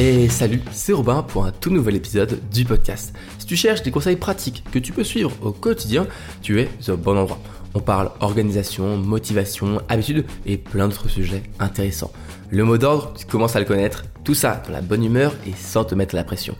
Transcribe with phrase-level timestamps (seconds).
[0.00, 3.12] Et salut, c'est Robin pour un tout nouvel épisode du podcast.
[3.40, 6.06] Si tu cherches des conseils pratiques que tu peux suivre au quotidien,
[6.40, 7.40] tu es au bon endroit.
[7.74, 12.12] On parle organisation, motivation, habitude et plein d'autres sujets intéressants.
[12.50, 15.52] Le mot d'ordre, tu commences à le connaître, tout ça dans la bonne humeur et
[15.56, 16.54] sans te mettre la pression.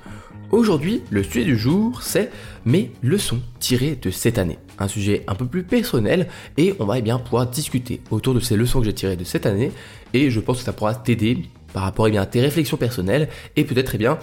[0.50, 2.32] Aujourd'hui, le sujet du jour, c'est
[2.64, 4.58] mes leçons tirées de cette année.
[4.80, 6.26] Un sujet un peu plus personnel
[6.56, 9.22] et on va eh bien pouvoir discuter autour de ces leçons que j'ai tirées de
[9.22, 9.70] cette année
[10.12, 13.64] et je pense que ça pourra t'aider par rapport eh à tes réflexions personnelles et
[13.64, 14.18] peut-être eh bien,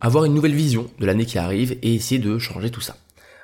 [0.00, 2.96] avoir une nouvelle vision de l'année qui arrive et essayer de changer tout ça.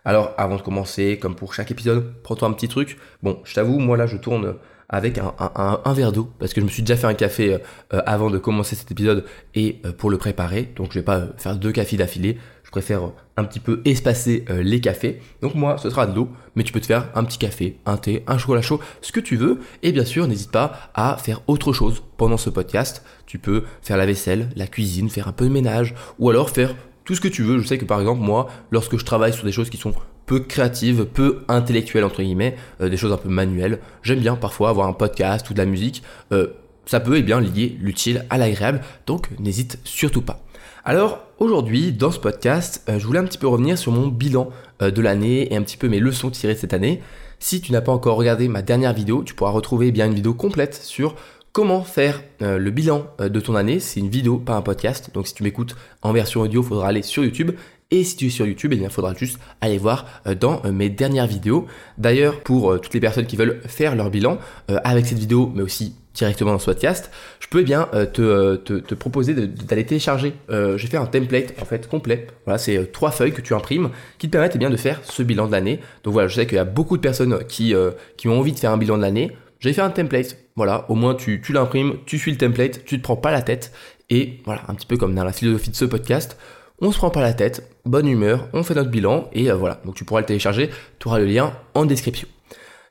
[0.05, 2.97] Alors avant de commencer, comme pour chaque épisode, prends-toi un petit truc.
[3.23, 4.55] Bon, je t'avoue, moi là je tourne
[4.89, 7.55] avec un, verre d'eau parce que je me suis déjà fait un café
[7.93, 9.25] euh, avant de commencer cet épisode
[9.55, 10.73] et euh, pour le préparer.
[10.77, 12.39] Donc je vais pas faire deux cafés d'affilée.
[12.67, 15.23] Je préfère un petit peu espacer les cafés.
[15.41, 17.97] Donc moi, ce sera de l'eau, mais tu peux te faire un petit café, un
[17.97, 19.61] thé, un chocolat chaud, ce que tu veux.
[19.85, 23.05] Et bien sûr, n'hésite pas à faire autre chose pendant ce podcast.
[23.25, 26.75] Tu peux faire la vaisselle, la cuisine, faire un peu de ménage, ou alors faire
[27.05, 27.61] tout ce que tu veux.
[27.61, 29.95] Je sais que par exemple, moi, lorsque je travaille sur des choses qui sont
[30.27, 34.69] peu créatives, peu intellectuelles, entre guillemets, euh, des choses un peu manuelles, j'aime bien parfois
[34.69, 36.03] avoir un podcast ou de la musique.
[36.33, 36.49] Euh,
[36.85, 40.46] ça peut eh bien lier l'utile à l'agréable, donc n'hésite surtout pas.
[40.89, 44.51] Alors aujourd'hui, dans ce podcast, euh, je voulais un petit peu revenir sur mon bilan
[44.81, 47.03] de l'année et un petit peu mes leçons tirées de cette année.
[47.41, 50.15] Si tu n'as pas encore regardé ma dernière vidéo, tu pourras retrouver eh bien une
[50.15, 51.17] vidéo complète sur
[51.51, 53.81] comment faire euh, le bilan euh, de ton année.
[53.81, 55.11] C'est une vidéo, pas un podcast.
[55.13, 57.51] Donc si tu m'écoutes en version audio, il faudra aller sur YouTube.
[57.91, 60.89] Et si tu es sur YouTube, eh il faudra juste aller voir euh, dans mes
[60.89, 61.67] dernières vidéos.
[61.99, 65.97] D'ailleurs, pour toutes les personnes qui veulent faire leur bilan avec cette vidéo, mais aussi
[66.17, 70.33] directement dans ce podcast, je peux bien te, te, proposer d'aller télécharger.
[70.49, 72.27] J'ai fait un template en fait complet.
[72.45, 75.23] Voilà, c'est trois feuilles que tu imprimes qui te permettent eh bien de faire ce
[75.23, 75.81] bilan de l'année.
[76.05, 77.75] Donc voilà, je sais qu'il y a beaucoup de personnes qui,
[78.17, 79.37] qui ont envie de faire un bilan de l'année.
[79.61, 80.39] J'ai fait un template.
[80.57, 83.43] Voilà, au moins tu, tu l'imprimes, tu suis le template, tu te prends pas la
[83.43, 83.73] tête.
[84.09, 86.39] Et voilà, un petit peu comme dans la philosophie de ce podcast,
[86.81, 89.81] on se prend pas la tête, bonne humeur, on fait notre bilan et euh, voilà.
[89.85, 92.29] Donc tu pourras le télécharger, tu auras le lien en description.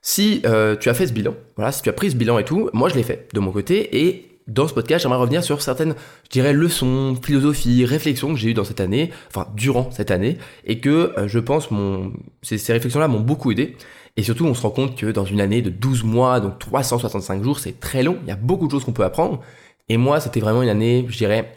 [0.07, 2.45] Si euh, tu as fait ce bilan, voilà, si tu as pris ce bilan et
[2.45, 5.63] tout, moi je l'ai fait de mon côté et dans ce podcast, j'aimerais revenir sur
[5.63, 5.95] certaines,
[6.25, 10.37] je dirais, leçons, philosophies, réflexions que j'ai eues dans cette année, enfin durant cette année,
[10.63, 13.77] et que euh, je pense mon, ces, ces réflexions-là m'ont beaucoup aidé.
[14.15, 17.43] Et surtout, on se rend compte que dans une année de 12 mois, donc 365
[17.43, 18.19] jours, c'est très long.
[18.21, 19.41] Il y a beaucoup de choses qu'on peut apprendre.
[19.89, 21.51] Et moi, c'était vraiment une année, je dirais,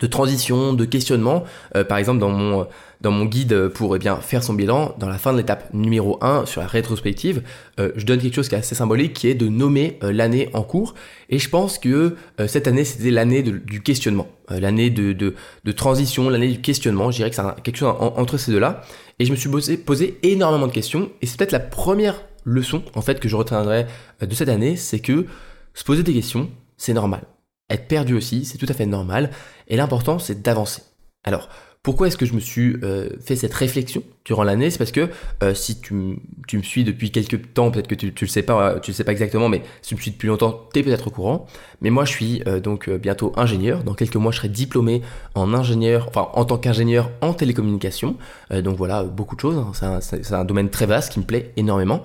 [0.00, 1.44] de transition, de questionnement.
[1.74, 2.66] Euh, par exemple, dans mon
[3.02, 6.18] dans mon guide pour eh bien faire son bilan, dans la fin de l'étape numéro
[6.22, 7.42] 1 sur la rétrospective,
[7.78, 10.48] euh, je donne quelque chose qui est assez symbolique, qui est de nommer euh, l'année
[10.54, 10.94] en cours.
[11.28, 16.30] Et je pense que cette année, c'était l'année du questionnement, l'année de, de, de, transition,
[16.30, 17.10] l'année du questionnement.
[17.10, 18.82] Je dirais que c'est quelque chose entre ces deux-là.
[19.18, 21.10] Et je me suis posé, posé énormément de questions.
[21.20, 23.86] Et c'est peut-être la première leçon en fait que je retiendrai
[24.20, 25.26] de cette année, c'est que
[25.74, 27.22] se poser des questions, c'est normal.
[27.68, 29.30] Être perdu aussi, c'est tout à fait normal.
[29.68, 30.82] Et l'important, c'est d'avancer.
[31.24, 31.48] Alors,
[31.86, 34.70] pourquoi est-ce que je me suis euh, fait cette réflexion durant l'année?
[34.70, 35.08] C'est parce que
[35.44, 38.80] euh, si tu, me suis depuis quelques temps, peut-être que tu, tu le sais pas,
[38.80, 41.06] tu le sais pas exactement, mais si tu me suis depuis longtemps, tu es peut-être
[41.06, 41.46] au courant.
[41.80, 43.84] Mais moi, je suis euh, donc bientôt ingénieur.
[43.84, 45.02] Dans quelques mois, je serai diplômé
[45.36, 48.16] en ingénieur, enfin en tant qu'ingénieur en télécommunication.
[48.50, 49.56] donc voilà, beaucoup de choses.
[49.56, 50.00] Hein.
[50.00, 52.02] C'est un, un, domaine très vaste qui me plaît énormément.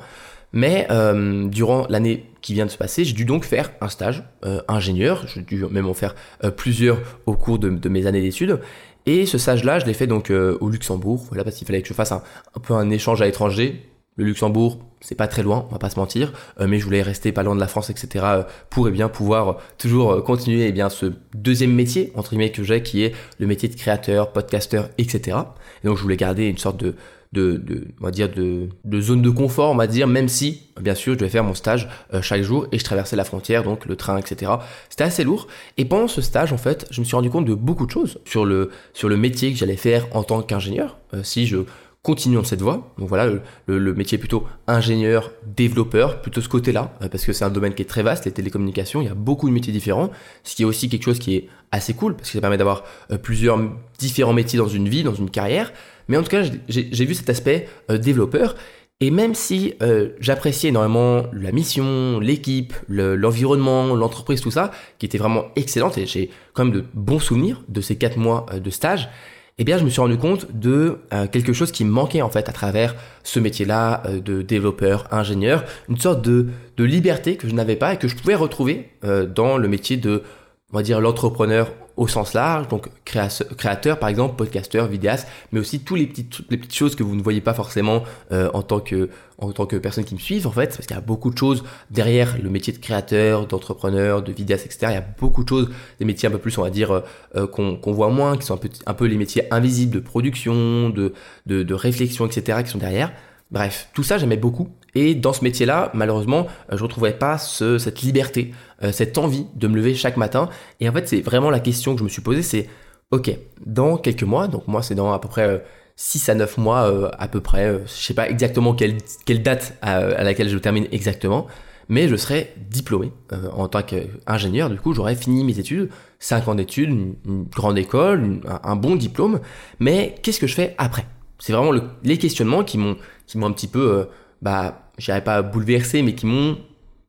[0.53, 4.23] Mais euh, durant l'année qui vient de se passer, j'ai dû donc faire un stage
[4.45, 5.25] euh, ingénieur.
[5.27, 8.59] J'ai dû même en faire euh, plusieurs au cours de, mes années d'études.
[9.05, 11.93] Et ce stage-là, je l'ai fait donc au Luxembourg, voilà, parce qu'il fallait que je
[11.93, 12.21] fasse un,
[12.61, 13.89] peu un échange à l'étranger.
[14.15, 17.31] Le Luxembourg, c'est pas très loin, on va pas se mentir, mais je voulais rester
[17.31, 18.23] pas loin de la France, etc.
[18.69, 22.83] pour eh bien pouvoir toujours continuer eh bien ce deuxième métier entre guillemets que j'ai,
[22.83, 25.35] qui est le métier de créateur, podcasteur, etc.
[25.83, 26.93] Et donc je voulais garder une sorte de
[27.33, 30.63] de, de, on va dire de, de, zone de confort, on va dire, même si,
[30.81, 33.63] bien sûr, je devais faire mon stage euh, chaque jour et je traversais la frontière,
[33.63, 34.51] donc le train, etc.
[34.89, 35.47] C'était assez lourd.
[35.77, 38.19] Et pendant ce stage, en fait, je me suis rendu compte de beaucoup de choses
[38.25, 40.97] sur le, sur le métier que j'allais faire en tant qu'ingénieur.
[41.13, 41.57] Euh, si je
[42.03, 43.41] continue dans cette voie, donc voilà, le,
[43.77, 47.83] le, métier plutôt ingénieur, développeur, plutôt ce côté-là, euh, parce que c'est un domaine qui
[47.83, 50.09] est très vaste, les télécommunications, il y a beaucoup de métiers différents,
[50.43, 52.83] ce qui est aussi quelque chose qui est assez cool, parce que ça permet d'avoir
[53.21, 53.59] plusieurs
[53.99, 55.71] différents métiers dans une vie, dans une carrière,
[56.11, 58.55] mais en tout cas, j'ai vu cet aspect euh, développeur.
[58.99, 65.17] Et même si euh, j'appréciais énormément la mission, l'équipe, l'environnement, l'entreprise, tout ça, qui était
[65.17, 68.69] vraiment excellente, et j'ai quand même de bons souvenirs de ces quatre mois euh, de
[68.69, 69.09] stage,
[69.57, 70.97] eh bien, je me suis rendu compte de
[71.31, 75.97] quelque chose qui me manquait en fait à travers ce métier-là de développeur, ingénieur, une
[75.97, 79.67] sorte de, de liberté que je n'avais pas et que je pouvais retrouver dans le
[79.67, 80.23] métier de
[80.71, 85.81] on va dire l'entrepreneur au sens large, donc créateur par exemple, podcasteur, vidéaste, mais aussi
[85.81, 88.79] tous les petites, les petites choses que vous ne voyez pas forcément euh, en tant
[88.79, 91.31] que en tant que personne qui me suivent en fait, parce qu'il y a beaucoup
[91.31, 94.87] de choses derrière le métier de créateur, d'entrepreneur, de vidéaste, etc.
[94.89, 97.01] Il y a beaucoup de choses, des métiers un peu plus, on va dire, euh,
[97.35, 100.89] euh, qu'on voit moins, qui sont un peu, un peu les métiers invisibles de production,
[100.89, 101.13] de,
[101.47, 102.59] de, de réflexion, etc.
[102.63, 103.11] qui sont derrière.
[103.49, 104.69] Bref, tout ça j'aimais beaucoup.
[104.95, 108.53] Et dans ce métier-là, malheureusement, euh, je ne retrouvais pas ce, cette liberté,
[108.83, 110.49] euh, cette envie de me lever chaque matin.
[110.79, 112.67] Et en fait, c'est vraiment la question que je me suis posée, c'est,
[113.11, 113.31] ok,
[113.65, 115.63] dans quelques mois, donc moi c'est dans à peu près
[115.95, 119.77] 6 euh, à 9 mois à peu près, je sais pas exactement quelle, quelle date
[119.81, 121.47] à, laquelle je termine exactement,
[121.89, 123.11] mais je serai diplômé
[123.53, 125.89] en tant qu'ingénieur, du coup j'aurai fini mes études,
[126.19, 129.41] 5 ans d'études, une, grande école, un, bon diplôme,
[129.79, 131.05] mais qu'est-ce que je fais après?
[131.37, 132.95] C'est vraiment le, les questionnements qui m'ont
[133.27, 134.07] qui m'ont un petit peu
[134.41, 136.57] bah, j'irais pas bouleversé, mais qui m'ont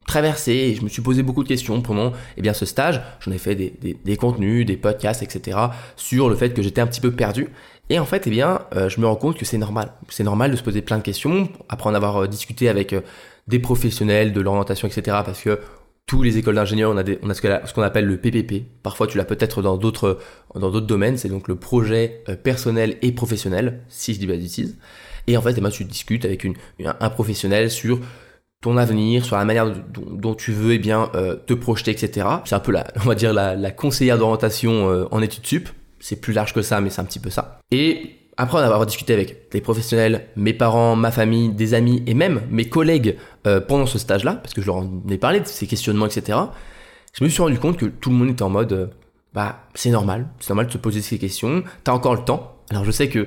[0.07, 3.01] traversé et je me suis posé beaucoup de questions pendant eh bien, ce stage.
[3.21, 5.59] J'en ai fait des, des, contenus, des podcasts, etc.
[5.97, 7.49] sur le fait que j'étais un petit peu perdu.
[7.91, 9.93] Et en fait, eh bien, euh, je me rends compte que c'est normal.
[10.09, 13.01] C'est normal de se poser plein de questions après en avoir euh, discuté avec euh,
[13.49, 15.19] des professionnels de l'orientation, etc.
[15.25, 15.61] Parce que
[16.07, 18.65] tous les écoles d'ingénieurs, on a, des, on a ce qu'on appelle le PPP.
[18.83, 20.19] Parfois, tu l'as peut-être dans d'autres
[20.55, 21.17] dans d'autres domaines.
[21.17, 24.41] C'est donc le projet personnel et professionnel, si je dis pas de
[25.27, 26.47] et en fait, tu discutes avec
[26.81, 28.01] un professionnel sur
[28.63, 32.27] ton avenir, sur la manière dont, tu veux eh euh, te projeter, etc.
[32.45, 35.69] C'est un peu la, on va dire la, conseillère d'orientation euh, en études sup.
[36.01, 37.61] C'est plus large que ça, mais c'est un petit peu ça.
[37.71, 42.43] Et après avoir discuté avec des professionnels, mes parents, ma famille, des amis et même
[42.51, 43.17] mes collègues
[43.47, 46.39] euh, pendant ce stage-là, parce que je leur en ai parlé de ces questionnements, etc.
[47.13, 48.91] Je me suis rendu compte que tout le monde était en mode,
[49.35, 51.63] bah c'est normal, c'est normal de se poser ces questions.
[51.85, 52.57] T'as encore le temps.
[52.71, 53.27] Alors je sais que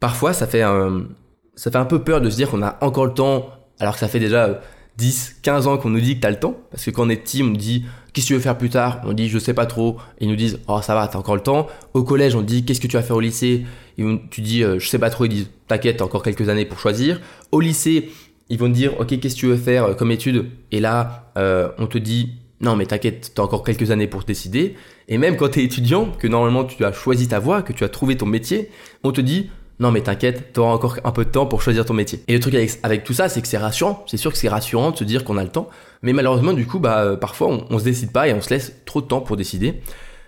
[0.00, 1.06] parfois ça fait un,
[1.54, 4.00] ça fait un peu peur de se dire qu'on a encore le temps, alors que
[4.00, 4.60] ça fait déjà
[4.98, 6.56] 10, 15 ans qu'on nous dit que t'as le temps.
[6.70, 8.70] Parce que quand on est petit, on nous dit qu'est-ce que tu veux faire plus
[8.70, 9.00] tard?
[9.04, 9.96] On dit je sais pas trop.
[10.18, 11.66] Et ils nous disent oh ça va, t'as encore le temps.
[11.94, 13.64] Au collège, on dit qu'est-ce que tu vas faire au lycée?
[13.98, 15.24] Et Tu dis euh, je sais pas trop.
[15.24, 17.20] Ils disent t'inquiète, t'as encore quelques années pour choisir.
[17.52, 18.10] Au lycée,
[18.48, 21.32] ils vont te dire ok qu'est-ce que tu veux faire euh, comme étude Et là,
[21.38, 24.76] euh, on te dit non mais t'inquiète, t'as encore quelques années pour décider.
[25.08, 27.88] Et même quand t'es étudiant, que normalement tu as choisi ta voie, que tu as
[27.88, 28.70] trouvé ton métier,
[29.02, 29.50] on te dit
[29.82, 32.22] non mais t'inquiète, t'auras encore un peu de temps pour choisir ton métier.
[32.28, 34.04] Et le truc avec, tout ça, c'est que c'est rassurant.
[34.06, 35.68] C'est sûr que c'est rassurant de se dire qu'on a le temps.
[36.02, 38.50] Mais malheureusement, du coup, bah, euh, parfois, on, on se décide pas et on se
[38.50, 39.82] laisse trop de temps pour décider.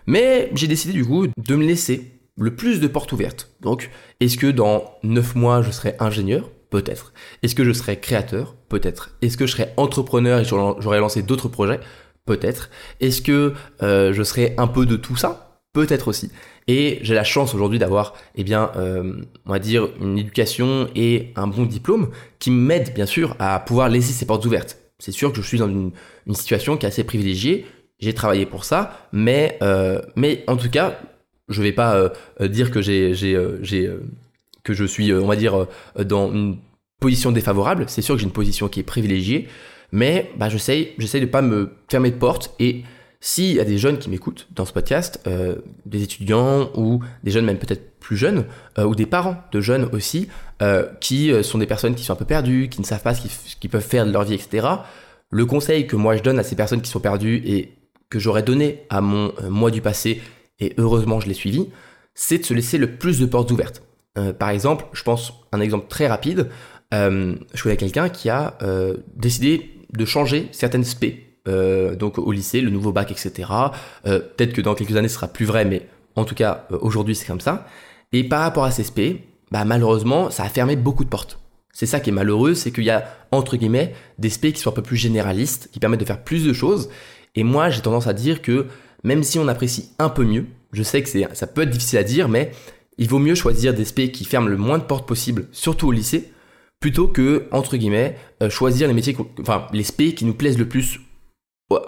[0.08, 3.52] Mais j'ai décidé, du coup, de me laisser le plus de portes ouvertes.
[3.60, 6.50] Donc, est-ce que dans 9 mois, je serai ingénieur?
[6.70, 7.12] Peut-être.
[7.44, 8.56] Est-ce que je serai créateur?
[8.68, 9.16] Peut-être.
[9.22, 11.78] Est-ce que je serai entrepreneur et j'aurai lancé d'autres projets?
[12.26, 12.70] Peut-être.
[13.00, 15.43] Est-ce que euh, je serai un peu de tout ça?
[15.74, 16.30] Peut-être aussi.
[16.68, 21.32] Et j'ai la chance aujourd'hui d'avoir, eh bien, euh, on va dire, une éducation et
[21.34, 24.78] un bon diplôme qui m'aide bien sûr à pouvoir laisser ces portes ouvertes.
[25.00, 25.90] C'est sûr que je suis dans une,
[26.32, 27.66] situation qui est assez privilégiée.
[27.98, 31.00] J'ai travaillé pour ça, mais, euh, mais en tout cas,
[31.48, 33.12] je vais pas euh, dire que j'ai,
[34.62, 35.66] que je suis, on va dire,
[35.98, 36.58] dans une
[37.00, 37.86] position défavorable.
[37.88, 39.48] C'est sûr que j'ai une position qui est privilégiée,
[39.90, 42.84] mais bah, j'essaye, j'essaye de pas me fermer de porte et
[43.26, 45.56] s'il y a des jeunes qui m'écoutent dans ce podcast, euh,
[45.86, 48.44] des étudiants ou des jeunes même peut-être plus jeunes,
[48.78, 50.28] euh, ou des parents de jeunes aussi,
[50.60, 53.22] euh, qui sont des personnes qui sont un peu perdues, qui ne savent pas ce
[53.58, 54.66] qu'ils peuvent faire de leur vie, etc.,
[55.30, 57.78] le conseil que moi je donne à ces personnes qui sont perdues et
[58.10, 60.20] que j'aurais donné à mon moi du passé,
[60.60, 61.70] et heureusement je l'ai suivi,
[62.12, 63.82] c'est de se laisser le plus de portes ouvertes.
[64.38, 66.50] par exemple, je pense un exemple très rapide,
[66.92, 68.58] je connais quelqu'un qui a
[69.16, 73.50] décidé de changer certaines spé euh, donc au lycée, le nouveau bac, etc.
[74.06, 75.86] Euh, peut-être que dans quelques années ce sera plus vrai, mais
[76.16, 77.66] en tout cas euh, aujourd'hui c'est comme ça.
[78.12, 79.20] Et par rapport à ces SP,
[79.50, 81.38] bah, malheureusement ça a fermé beaucoup de portes.
[81.72, 84.70] C'est ça qui est malheureux, c'est qu'il y a entre guillemets des SP qui sont
[84.70, 86.88] un peu plus généralistes, qui permettent de faire plus de choses.
[87.34, 88.66] Et moi j'ai tendance à dire que
[89.02, 92.04] même si on apprécie un peu mieux, je sais que ça peut être difficile à
[92.04, 92.52] dire, mais
[92.96, 95.92] il vaut mieux choisir des SP qui ferment le moins de portes possible, surtout au
[95.92, 96.32] lycée,
[96.80, 98.16] plutôt que, entre guillemets,
[98.48, 101.00] choisir les métiers, enfin, les SP qui nous plaisent le plus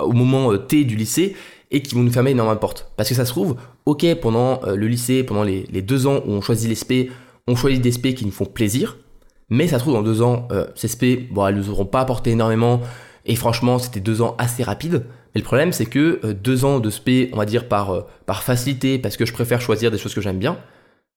[0.00, 1.37] au moment euh, T du lycée
[1.71, 2.93] et qui vont nous fermer énormément de portes.
[2.97, 6.33] Parce que ça se trouve, ok, pendant euh, le lycée, pendant les, deux ans où
[6.33, 7.11] on choisit les SP,
[7.47, 8.99] on choisit des SP qui nous font plaisir,
[9.50, 12.00] mais ça se trouve dans deux ans, euh, ces SP, bon, elles nous auront pas
[12.00, 12.81] apporté énormément,
[13.25, 15.05] et franchement, c'était deux ans assez rapides.
[15.35, 18.99] Mais le problème, c'est que deux ans de SP, on va dire par, par facilité,
[18.99, 20.59] parce que je préfère choisir des choses que j'aime bien,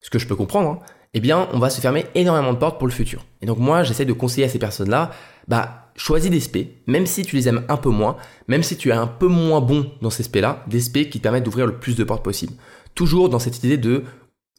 [0.02, 0.80] ce que je peux comprendre, hein,
[1.14, 3.26] eh bien, on va se fermer énormément de portes pour le futur.
[3.42, 5.12] Et donc moi, j'essaie de conseiller à ces personnes-là,
[5.48, 8.90] bah, choisis des SP, même si tu les aimes un peu moins, même si tu
[8.90, 11.78] es un peu moins bon dans ces SP-là, des SP qui te permettent d'ouvrir le
[11.78, 12.54] plus de portes possible.
[12.96, 14.04] Toujours dans cette idée de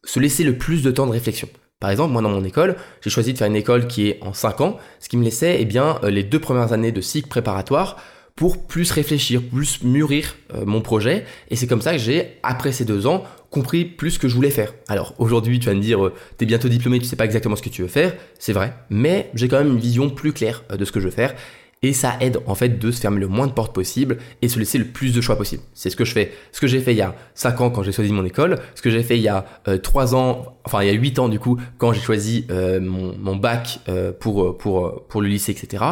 [0.05, 1.49] se laisser le plus de temps de réflexion.
[1.81, 4.35] Par exemple, moi dans mon école, j'ai choisi de faire une école qui est en
[4.35, 7.29] 5 ans, ce qui me laissait eh bien, euh, les deux premières années de cycle
[7.29, 7.97] préparatoire
[8.37, 11.25] pour plus réfléchir, plus mûrir euh, mon projet.
[11.49, 14.51] Et c'est comme ça que j'ai, après ces deux ans, compris plus que je voulais
[14.51, 14.73] faire.
[14.89, 17.63] Alors aujourd'hui, tu vas me dire, euh, t'es bientôt diplômé, tu sais pas exactement ce
[17.63, 20.85] que tu veux faire, c'est vrai, mais j'ai quand même une vision plus claire de
[20.85, 21.35] ce que je veux faire.
[21.83, 24.59] Et ça aide en fait de se fermer le moins de portes possible et se
[24.59, 25.63] laisser le plus de choix possible.
[25.73, 26.31] C'est ce que je fais.
[26.53, 28.83] Ce que j'ai fait il y a 5 ans quand j'ai choisi mon école, ce
[28.83, 29.47] que j'ai fait il y a
[29.83, 33.37] 3 ans, enfin il y a 8 ans du coup quand j'ai choisi mon, mon,
[33.37, 33.81] bac
[34.21, 35.83] pour, pour, pour le lycée, etc.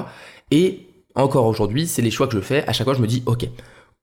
[0.51, 2.65] Et encore aujourd'hui, c'est les choix que je fais.
[2.67, 3.49] À chaque fois, je me dis, ok,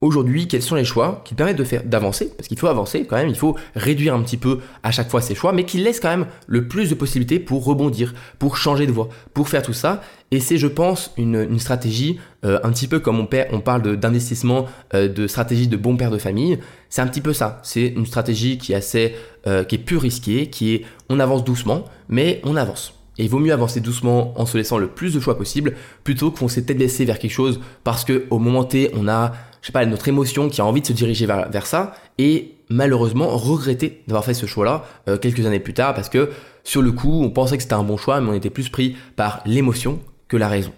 [0.01, 2.31] aujourd'hui, quels sont les choix qui permettent de faire d'avancer?
[2.35, 5.21] Parce qu'il faut avancer quand même, il faut réduire un petit peu à chaque fois
[5.21, 8.87] ces choix, mais qui laissent quand même le plus de possibilités pour rebondir, pour changer
[8.87, 10.01] de voie, pour faire tout ça.
[10.31, 15.07] Et c'est, je pense, une, stratégie euh, un petit peu comme on, parle d'investissement, euh,
[15.07, 16.59] de stratégie de bon père de famille.
[16.89, 17.59] C'est un petit peu ça.
[17.63, 19.15] C'est une stratégie qui est assez,
[19.47, 22.93] euh, qui est plus risquée, qui est, on avance doucement, mais on avance.
[23.17, 25.73] Et il vaut mieux avancer doucement en se laissant le plus de choix possible
[26.03, 29.31] plutôt qu'on s'est peut-être vers quelque chose parce que au moment T, on a,
[29.65, 33.29] je sais pas, notre émotion qui a envie de se diriger vers, ça et malheureusement
[33.29, 36.29] regretter d'avoir fait ce choix-là euh, quelques années plus tard parce que
[36.63, 38.95] sur le coup, on pensait que c'était un bon choix mais on était plus pris
[39.15, 40.71] par l'émotion que la raison.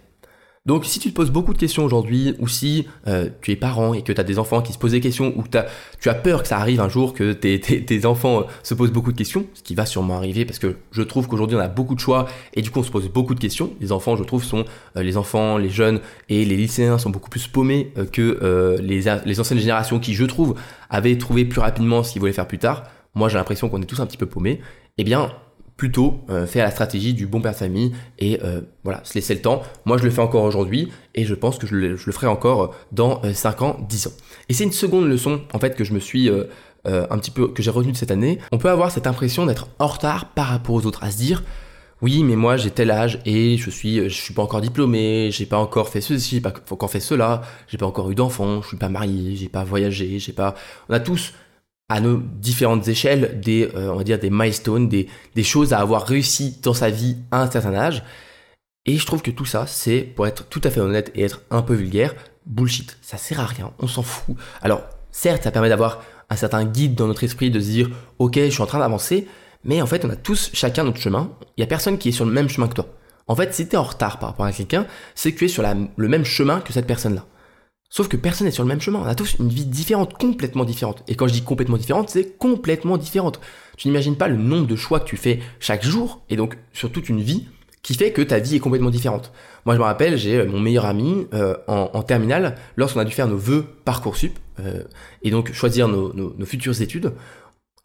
[0.68, 3.94] Donc si tu te poses beaucoup de questions aujourd'hui, ou si euh, tu es parent
[3.94, 5.58] et que tu as des enfants qui se posent des questions, ou que
[6.02, 9.14] tu as peur que ça arrive un jour, que tes, enfants euh, se posent beaucoup
[9.14, 11.96] de questions, ce qui va sûrement arriver parce que je trouve qu'aujourd'hui on a beaucoup
[11.96, 13.72] de choix et du coup on se pose beaucoup de questions.
[13.80, 14.66] Les enfants, je trouve, sont
[14.98, 19.40] euh, les enfants, les jeunes et les lycéens sont beaucoup plus paumés que les, les
[19.40, 20.56] anciennes générations qui, je trouve,
[20.90, 22.84] avaient trouvé plus rapidement ce qu'ils voulaient faire plus tard.
[23.16, 24.60] Moi j'ai l'impression qu'on est tous un petit peu paumés.
[24.98, 25.32] Eh bien,
[25.78, 29.36] plutôt euh, faire la stratégie du bon père de famille et euh, voilà, se laisser
[29.36, 29.62] le temps.
[29.86, 33.22] Moi, je le fais encore aujourd'hui et je pense que je le, ferai encore dans
[33.32, 34.12] 5 euh, ans, 10 ans.
[34.50, 36.30] Et c'est une seconde leçon en fait que je me suis
[36.86, 38.40] un petit peu que j'ai retenue de cette année.
[38.52, 41.44] On peut avoir cette impression d'être en retard par rapport aux autres, à se dire
[42.02, 45.46] oui, mais moi j'ai tel âge et je suis je suis pas encore diplômé, j'ai
[45.46, 48.70] pas encore fait ceci, j'ai pas encore fait cela, j'ai pas encore eu d'enfant, je
[48.70, 50.56] suis pas marié, j'ai pas voyagé, j'ai pas
[50.88, 51.34] on a tous
[51.90, 55.80] à nos différentes échelles des, euh, on va dire, des milestones, des, des choses à
[55.80, 58.04] avoir réussi dans sa vie à un certain âge.
[58.86, 61.42] Et je trouve que tout ça, c'est, pour être tout à fait honnête et être
[61.50, 62.16] un peu vulgaire,
[62.46, 62.98] bullshit.
[63.02, 64.36] Ça sert à rien, on s'en fout.
[64.62, 67.90] Alors, certes, ça permet d'avoir un certain guide dans notre esprit de se dire,
[68.20, 69.28] ok, je suis en train d'avancer,
[69.64, 71.32] mais en fait, on a tous chacun notre chemin.
[71.58, 72.88] Il y a personne qui est sur le même chemin que toi.
[73.28, 75.50] En fait, si tu es en retard par rapport à quelqu'un, c'est que tu es
[75.50, 77.26] sur le même chemin que cette personne-là.
[77.90, 79.00] Sauf que personne n'est sur le même chemin.
[79.00, 81.04] On a tous une vie différente, complètement différente.
[81.08, 83.40] Et quand je dis complètement différente, c'est complètement différente.
[83.78, 86.92] Tu n'imagines pas le nombre de choix que tu fais chaque jour, et donc sur
[86.92, 87.48] toute une vie,
[87.84, 89.32] qui fait que ta vie est complètement différente.
[89.66, 93.14] Moi, je me rappelle, j'ai euh, mon meilleur ami euh, en, terminale, lorsqu'on a dû
[93.14, 94.84] faire nos vœux Parcoursup, euh,
[95.22, 97.14] et donc choisir nos futures études,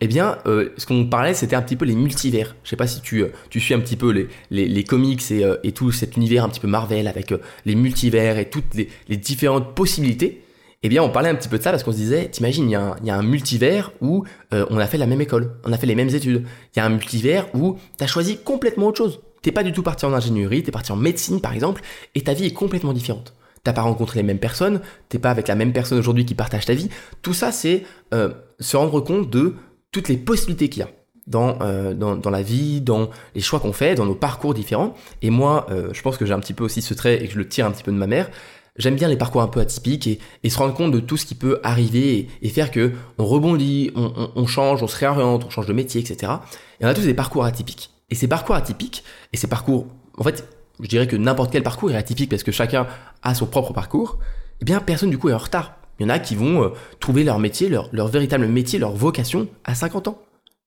[0.05, 2.57] eh bien, euh, ce qu'on parlait, c'était un petit peu les multivers.
[2.65, 5.31] Je sais pas si tu, euh, tu suis un petit peu les, les, les comics
[5.31, 7.33] et, euh, et, tout cet univers un petit peu Marvel avec
[7.65, 10.43] les multivers et toutes les, les, différentes possibilités.
[10.83, 12.71] Eh bien, on parlait un petit peu de ça parce qu'on se disait, t'imagines, il
[12.71, 15.87] y, y a un multivers où on a fait la même école, on a fait
[15.87, 16.45] les mêmes études.
[16.75, 19.21] Il y a un multivers où tu as choisi complètement autre chose.
[19.43, 21.81] T'es pas du tout parti en ingénierie, t'es parti en médecine par exemple,
[22.17, 25.47] et ta vie est complètement différente t'as pas rencontré les mêmes personnes, t'es pas avec
[25.47, 26.89] la même personne aujourd'hui qui partage ta vie.
[27.23, 29.55] Tout ça, c'est se rendre compte de
[29.93, 30.91] toutes les possibilités qu'il y a
[31.27, 34.95] dans, euh, dans, la vie, dans les choix qu'on fait, dans nos parcours différents.
[35.21, 37.35] Et moi, euh, je pense que j'ai un petit peu aussi ce trait et que
[37.35, 38.31] je le tire un petit peu de ma mère.
[38.77, 41.27] J'aime bien les parcours un peu atypiques et, et, se rendre compte de tout ce
[41.27, 45.45] qui peut arriver et, faire que on rebondit, on, on, on, change, on se réoriente,
[45.45, 46.33] on change de métier, etc.
[46.81, 47.91] Et on a tous des parcours atypiques.
[48.11, 50.49] Et ces parcours atypiques et ces parcours, en fait,
[50.81, 52.87] je dirais que n'importe quel parcours est atypique parce que chacun
[53.23, 54.19] a son propre parcours.
[54.63, 56.69] Eh bien, personne du coup est en retard il y en a qui vont euh,
[56.99, 60.19] trouver leur métier, leur, véritable métier, leur vocation à 50 ans.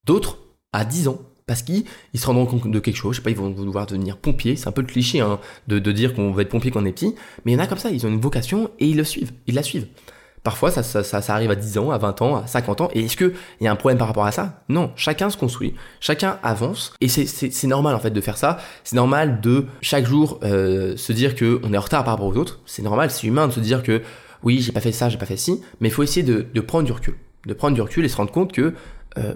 [0.05, 0.37] D'autres
[0.71, 1.19] à 10 ans.
[1.45, 1.83] Parce qu'ils
[2.15, 4.67] se rendront compte de quelque chose, je sais pas, ils vont vouloir devenir pompier, c'est
[4.67, 7.13] un peu le cliché hein, de, dire qu'on va être pompier quand on est petit,
[7.43, 9.31] mais il y en a comme ça, ils ont une vocation et ils le suivent,
[9.45, 9.87] ils la suivent.
[10.41, 12.89] Parfois, ça, ça, ça, arrive à 10 ans, à 20 ans, à 50 ans.
[12.93, 14.63] Et est-ce qu'il y a un problème par rapport à ça?
[14.69, 16.93] Non, chacun se construit, chacun avance.
[17.01, 18.57] Et c'est normal en fait de faire ça.
[18.83, 22.37] C'est normal de chaque jour euh, se dire qu'on est en retard par rapport aux
[22.37, 22.59] autres.
[22.67, 24.03] C'est normal, c'est humain de se dire que
[24.43, 26.85] oui, j'ai pas fait ça, j'ai pas fait ci, mais il faut essayer de, prendre
[26.85, 27.15] du recul.
[27.45, 28.73] De prendre du recul et se rendre compte que,
[29.17, 29.35] euh,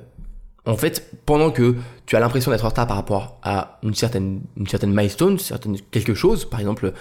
[0.66, 1.76] en fait, pendant que
[2.06, 5.78] tu as l'impression d'être en retard par rapport à une certaine, une certaine milestone, certaine,
[5.92, 6.94] quelque chose, par exemple,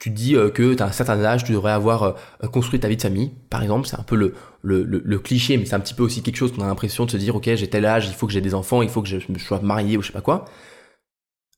[0.00, 2.12] tu dis euh, que tu as un certain âge, tu devrais avoir euh,
[2.52, 5.80] construit ta vie de famille, par exemple, c'est un peu le, cliché, mais c'est un
[5.80, 8.06] petit peu aussi quelque chose qu'on a l'impression de se dire, ok, j'ai tel âge,
[8.08, 10.08] il faut que j'ai des enfants, il faut que je me sois marié ou je
[10.08, 10.44] sais pas quoi.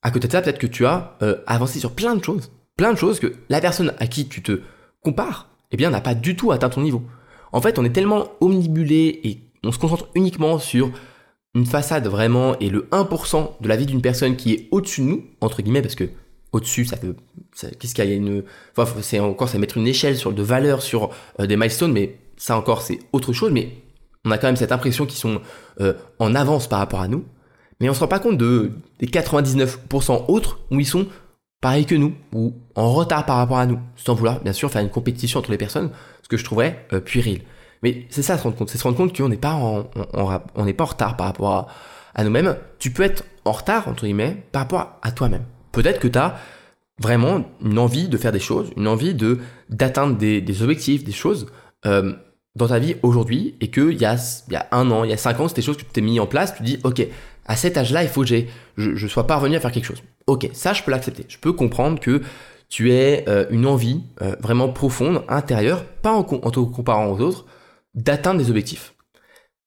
[0.03, 2.99] À côté de ça, peut-être que tu as avancé sur plein de choses, plein de
[2.99, 4.63] choses que la personne à qui tu te
[5.03, 7.03] compares eh bien, n'a pas du tout atteint ton niveau.
[7.53, 10.91] En fait, on est tellement omnibulé et on se concentre uniquement sur
[11.55, 15.07] une façade vraiment et le 1% de la vie d'une personne qui est au-dessus de
[15.07, 16.09] nous, entre guillemets, parce que
[16.53, 17.15] au-dessus, ça peut,
[17.79, 18.43] qu'est-ce qu'il y a une,
[19.03, 22.57] c'est encore, ça mettre une échelle sur de valeur sur euh, des milestones, mais ça
[22.57, 23.53] encore, c'est autre chose.
[23.53, 23.71] Mais
[24.25, 25.41] on a quand même cette impression qu'ils sont
[25.81, 27.25] euh, en avance par rapport à nous,
[27.81, 31.07] mais on se rend pas compte de des 99% autres où ils sont
[31.61, 34.83] pareils que nous ou en retard par rapport à nous, sans vouloir bien sûr faire
[34.83, 35.91] une compétition entre les personnes,
[36.23, 37.43] ce que je trouverais euh, puéril.
[37.83, 40.27] Mais c'est ça se rendre compte, c'est se rendre compte qu'on n'est pas en, on
[40.27, 41.71] pas en retard par rapport
[42.15, 42.57] à, nous-mêmes.
[42.79, 45.45] Tu peux être en retard entre guillemets par rapport à toi-même.
[45.73, 46.37] Peut-être que tu as
[46.99, 49.39] vraiment une envie de faire des choses, une envie de
[49.71, 51.47] d'atteindre des, des objectifs, des choses.
[51.87, 52.13] Euh,
[52.57, 54.17] dans ta vie aujourd'hui et qu'il y a,
[54.49, 55.91] il y a un an, il y a cinq ans, c'était des choses que tu
[55.93, 57.07] t'es mis en place, tu dis, ok,
[57.47, 58.45] à cet âge-là, il faut que je,
[58.97, 60.03] je sois parvenu à faire quelque chose.
[60.31, 61.25] Ok, ça, je peux l'accepter.
[61.27, 62.23] Je peux comprendre que
[62.69, 67.47] tu aies euh, une envie euh, vraiment profonde, intérieure, pas en, te comparant aux autres,
[67.95, 68.95] d'atteindre des objectifs.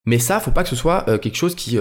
[0.05, 1.77] Mais ça, faut pas que ce soit euh, quelque chose qui,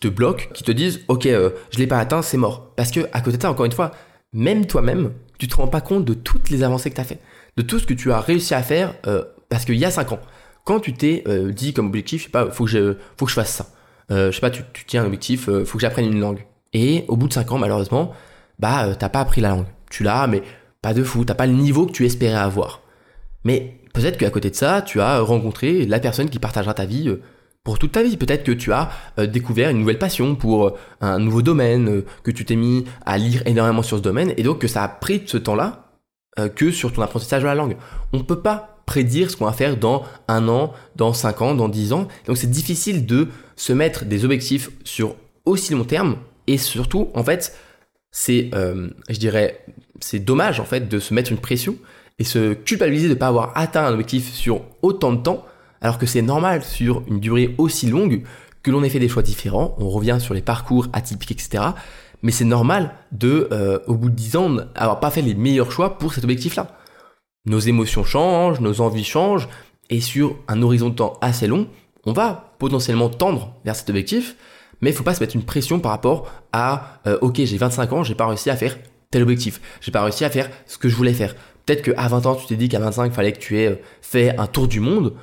[0.00, 2.72] te bloque, qui te dise, ok, je l'ai pas atteint, c'est mort.
[2.74, 3.90] Parce que à côté de ça, encore une fois,
[4.32, 7.20] même toi-même, tu te rends pas compte de toutes les avancées que tu as fait,
[7.58, 8.94] de tout ce que tu as réussi à faire
[9.50, 10.20] parce qu'il y a cinq ans
[10.64, 11.22] quand tu t'es
[11.52, 13.66] dit comme objectif, je sais pas, faut que je, faut que je fasse ça.
[14.08, 16.46] Je sais pas, tu, tu tiens un objectif, faut que j'apprenne une langue.
[16.72, 18.12] Et au bout de 5 ans, malheureusement,
[18.58, 19.66] bah euh, t'as pas appris la langue.
[19.90, 20.42] Tu l'as, mais
[20.80, 22.80] pas de fou, t'as pas le niveau que tu espérais avoir.
[23.44, 27.14] Mais peut-être qu'à côté de ça, tu as rencontré la personne qui partagera ta vie
[27.64, 28.16] pour toute ta vie.
[28.16, 32.56] Peut-être que tu as découvert une nouvelle passion pour un nouveau domaine, que tu t'es
[32.56, 35.88] mis à lire énormément sur ce domaine, et donc que ça a pris ce temps-là
[36.54, 37.76] que sur ton apprentissage de la langue.
[38.12, 41.68] On peut pas prédire ce qu'on va faire dans un an, dans cinq ans, dans
[41.68, 42.08] dix ans.
[42.26, 47.24] Donc c'est difficile de se mettre des objectifs sur aussi long terme et surtout en
[47.24, 47.56] fait
[48.10, 49.64] c'est euh, je dirais
[50.00, 51.76] c'est dommage en fait de se mettre une pression
[52.18, 55.44] et se culpabiliser de ne pas avoir atteint un objectif sur autant de temps
[55.80, 58.22] alors que c'est normal sur une durée aussi longue
[58.62, 59.74] que l'on ait fait des choix différents.
[59.80, 61.64] On revient sur les parcours atypiques etc.
[62.22, 65.72] Mais c'est normal de euh, au bout de dix ans avoir pas fait les meilleurs
[65.72, 66.78] choix pour cet objectif là
[67.44, 69.48] nos émotions changent, nos envies changent,
[69.90, 71.68] et sur un horizon de temps assez long,
[72.04, 74.36] on va potentiellement tendre vers cet objectif,
[74.82, 77.92] mais il faut pas se mettre une pression par rapport à euh, ok j'ai 25
[77.92, 78.76] ans, j'ai pas réussi à faire
[79.10, 81.34] tel objectif, j'ai pas réussi à faire ce que je voulais faire.
[81.64, 83.76] Peut-être qu'à 20 ans tu t'es dit qu'à 25 il fallait que tu aies euh,
[84.02, 85.14] fait un tour du monde.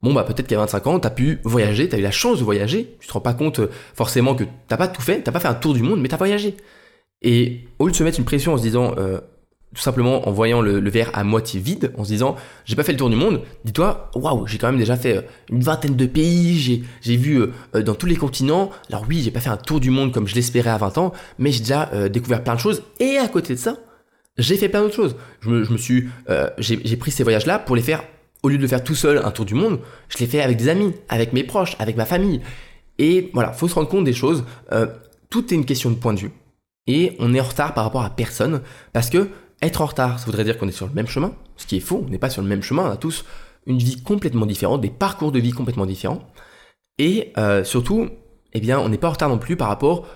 [0.00, 2.38] Bon bah peut-être qu'à 25 ans tu as pu voyager, tu as eu la chance
[2.38, 5.32] de voyager, tu te rends pas compte euh, forcément que t'as pas tout fait, t'as
[5.32, 6.56] pas fait un tour du monde, mais tu as voyagé.
[7.20, 8.94] Et au lieu de se mettre une pression en se disant
[9.74, 12.92] tout simplement en voyant le, verre à moitié vide, en se disant j'ai pas fait
[12.92, 16.06] le tour du monde, dis-toi waouh j'ai quand même déjà fait euh, une vingtaine de
[16.06, 18.70] pays, j'ai vu euh, euh, dans tous les continents.
[18.88, 21.12] Alors oui j'ai pas fait un tour du monde comme je l'espérais à 20 ans,
[21.38, 23.76] mais j'ai déjà découvert plein de choses et à côté de ça
[24.38, 25.16] j'ai fait plein d'autres choses.
[25.40, 26.08] Je me suis
[26.58, 28.02] j'ai pris ces voyages là pour les faire
[28.42, 30.56] au lieu de le faire tout seul un tour du monde, je l'ai fait avec
[30.56, 32.40] des amis, avec mes proches, avec ma famille.
[32.98, 34.44] Et voilà faut se rendre compte des choses.
[35.28, 36.32] tout est une question de point de vue
[36.86, 39.28] et on est en retard par rapport à personne parce que
[39.62, 41.80] être en retard, ça voudrait dire qu'on est sur le même chemin, ce qui est
[41.80, 43.24] faux, on n'est pas sur le même chemin, on a tous
[43.66, 46.20] une vie complètement différente, des parcours de vie complètement différents.
[46.98, 48.08] Et euh, surtout,
[48.52, 50.06] eh bien, on n'est pas en retard non plus par rapport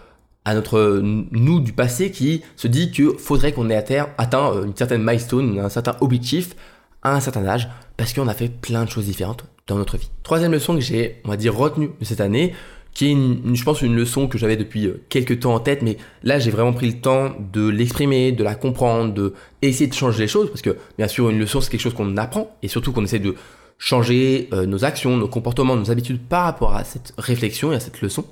[0.44, 5.02] à notre nous du passé qui se dit qu'il faudrait qu'on ait atteint une certaine
[5.02, 6.57] milestone, un certain objectif
[7.02, 10.11] à un certain âge, parce qu'on a fait plein de choses différentes dans notre vie.
[10.22, 12.55] Troisième leçon que j'ai, on va dire, retenue de cette année,
[12.94, 15.83] qui est, une, je pense, une leçon que j'avais depuis euh, quelques temps en tête,
[15.83, 19.94] mais là, j'ai vraiment pris le temps de l'exprimer, de la comprendre, de essayer de
[19.94, 22.68] changer les choses, parce que, bien sûr, une leçon, c'est quelque chose qu'on apprend, et
[22.68, 23.35] surtout qu'on essaie de
[23.78, 27.81] changer euh, nos actions, nos comportements, nos habitudes par rapport à cette réflexion et à
[27.81, 28.24] cette leçon.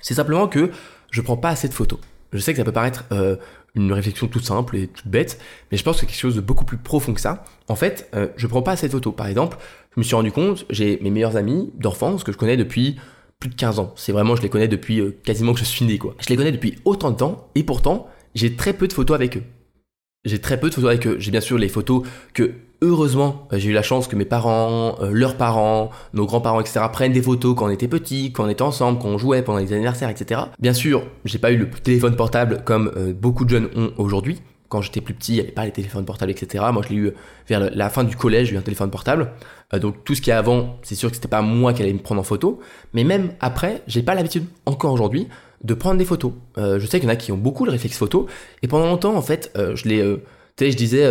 [0.00, 0.70] C'est simplement que
[1.10, 1.98] je prends pas assez de photos.
[2.32, 3.36] Je sais que ça peut paraître euh,
[3.74, 6.40] une réflexion toute simple et toute bête, mais je pense que c'est quelque chose de
[6.40, 7.44] beaucoup plus profond que ça.
[7.68, 9.14] En fait, euh, je prends pas assez de photos.
[9.14, 9.58] Par exemple,
[9.94, 12.96] je me suis rendu compte, j'ai mes meilleurs amis d'enfance que je connais depuis
[13.40, 13.92] plus de 15 ans.
[13.96, 16.14] C'est vraiment, je les connais depuis euh, quasiment que je suis né, quoi.
[16.20, 19.36] Je les connais depuis autant de temps, et pourtant, j'ai très peu de photos avec
[19.36, 19.42] eux.
[20.24, 21.16] J'ai très peu de photos avec eux.
[21.20, 22.02] J'ai bien sûr les photos
[22.34, 26.60] que, heureusement, euh, j'ai eu la chance que mes parents, euh, leurs parents, nos grands-parents,
[26.60, 26.80] etc.
[26.92, 29.58] prennent des photos quand on était petits, quand on était ensemble, quand on jouait pendant
[29.58, 30.40] les anniversaires, etc.
[30.58, 34.82] Bien sûr, j'ai pas eu le téléphone portable comme beaucoup de jeunes ont aujourd'hui quand
[34.82, 36.64] j'étais plus petit, il n'y avait pas les téléphones portables, etc.
[36.72, 37.12] Moi, je l'ai eu
[37.48, 39.32] vers la fin du collège, j'ai eu un téléphone portable.
[39.74, 41.92] Euh, donc tout ce qui est avant, c'est sûr que c'était pas moi qui allais
[41.92, 42.60] me prendre en photo.
[42.92, 45.28] Mais même après, j'ai pas l'habitude, encore aujourd'hui,
[45.64, 46.32] de prendre des photos.
[46.56, 48.26] Euh, je sais qu'il y en a qui ont beaucoup le réflexe photo.
[48.62, 50.18] Et pendant longtemps, en fait, euh, je
[50.60, 51.08] je disais,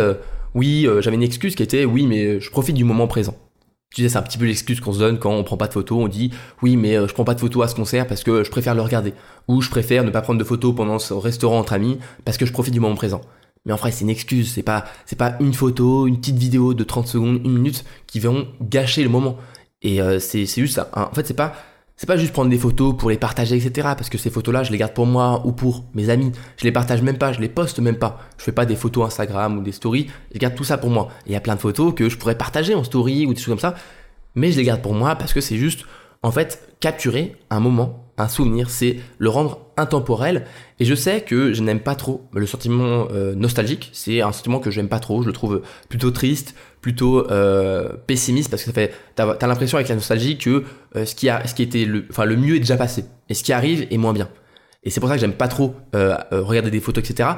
[0.54, 3.34] oui, j'avais une excuse qui était, oui, mais je profite du moment présent.
[3.94, 5.72] Tu sais, c'est un petit peu l'excuse qu'on se donne quand on prend pas de
[5.72, 5.98] photos.
[5.98, 8.50] On dit, oui, mais je prends pas de photos à ce concert parce que je
[8.50, 9.14] préfère le regarder.
[9.48, 12.44] Ou je préfère ne pas prendre de photos pendant ce restaurant entre amis parce que
[12.44, 13.22] je profite du moment présent.
[13.64, 14.52] Mais en vrai, c'est une excuse.
[14.52, 18.20] C'est pas, c'est pas une photo, une petite vidéo de 30 secondes, une minute qui
[18.20, 19.36] vont gâcher le moment.
[19.82, 20.90] Et euh, c'est, c'est juste ça.
[20.94, 21.54] En fait, c'est pas,
[21.96, 23.88] c'est pas juste prendre des photos pour les partager, etc.
[23.96, 26.32] Parce que ces photos-là, je les garde pour moi ou pour mes amis.
[26.56, 28.20] Je les partage même pas, je les poste même pas.
[28.38, 30.08] Je fais pas des photos Instagram ou des stories.
[30.32, 31.08] Je garde tout ça pour moi.
[31.26, 33.48] Il y a plein de photos que je pourrais partager en story ou des choses
[33.48, 33.74] comme ça.
[34.34, 35.84] Mais je les garde pour moi parce que c'est juste,
[36.22, 38.70] en fait, capturer un moment, un souvenir.
[38.70, 40.44] C'est le rendre intemporel.
[40.80, 43.90] Et je sais que je n'aime pas trop le sentiment euh, nostalgique.
[43.92, 45.22] C'est un sentiment que j'aime pas trop.
[45.22, 49.78] Je le trouve plutôt triste, plutôt euh, pessimiste parce que ça fait t'as as, l'impression
[49.78, 50.64] avec la nostalgie que
[50.96, 53.34] euh, ce qui a ce qui était le enfin le mieux est déjà passé et
[53.34, 54.28] ce qui arrive est moins bien
[54.84, 57.30] et c'est pour ça que j'aime pas trop regarder des photos etc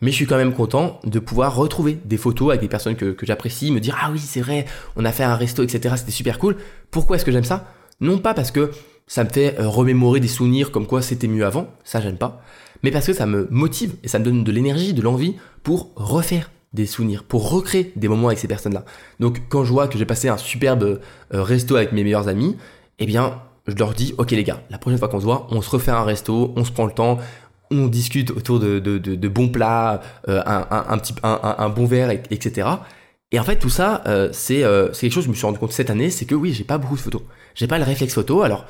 [0.00, 3.12] mais je suis quand même content de pouvoir retrouver des photos avec des personnes que,
[3.12, 4.64] que j'apprécie me dire ah oui c'est vrai
[4.96, 6.56] on a fait un resto etc c'était super cool
[6.90, 7.66] pourquoi est-ce que j'aime ça?
[8.00, 8.70] Non pas parce que
[9.06, 12.42] ça me fait remémorer des souvenirs comme quoi c'était mieux avant ça j'aime pas
[12.82, 15.90] mais parce que ça me motive et ça me donne de l'énergie de l'envie pour
[15.96, 18.84] refaire des souvenirs, pour recréer des moments avec ces personnes-là.
[19.18, 21.00] Donc quand je vois que j'ai passé un superbe
[21.34, 22.56] euh, resto avec mes meilleurs amis,
[22.98, 25.62] eh bien je leur dis, ok les gars, la prochaine fois qu'on se voit, on
[25.62, 27.18] se refait un resto, on se prend le temps,
[27.72, 32.68] on discute autour de, de, bons plats, euh, un, petit, un, bon verre, etc.
[33.32, 35.72] Et en fait, tout ça, euh, c'est quelque chose que je me suis rendu compte
[35.72, 37.22] cette année, c'est que oui, j'ai pas beaucoup de photos.
[37.56, 38.42] J'ai pas le réflexe photo.
[38.42, 38.66] Alors,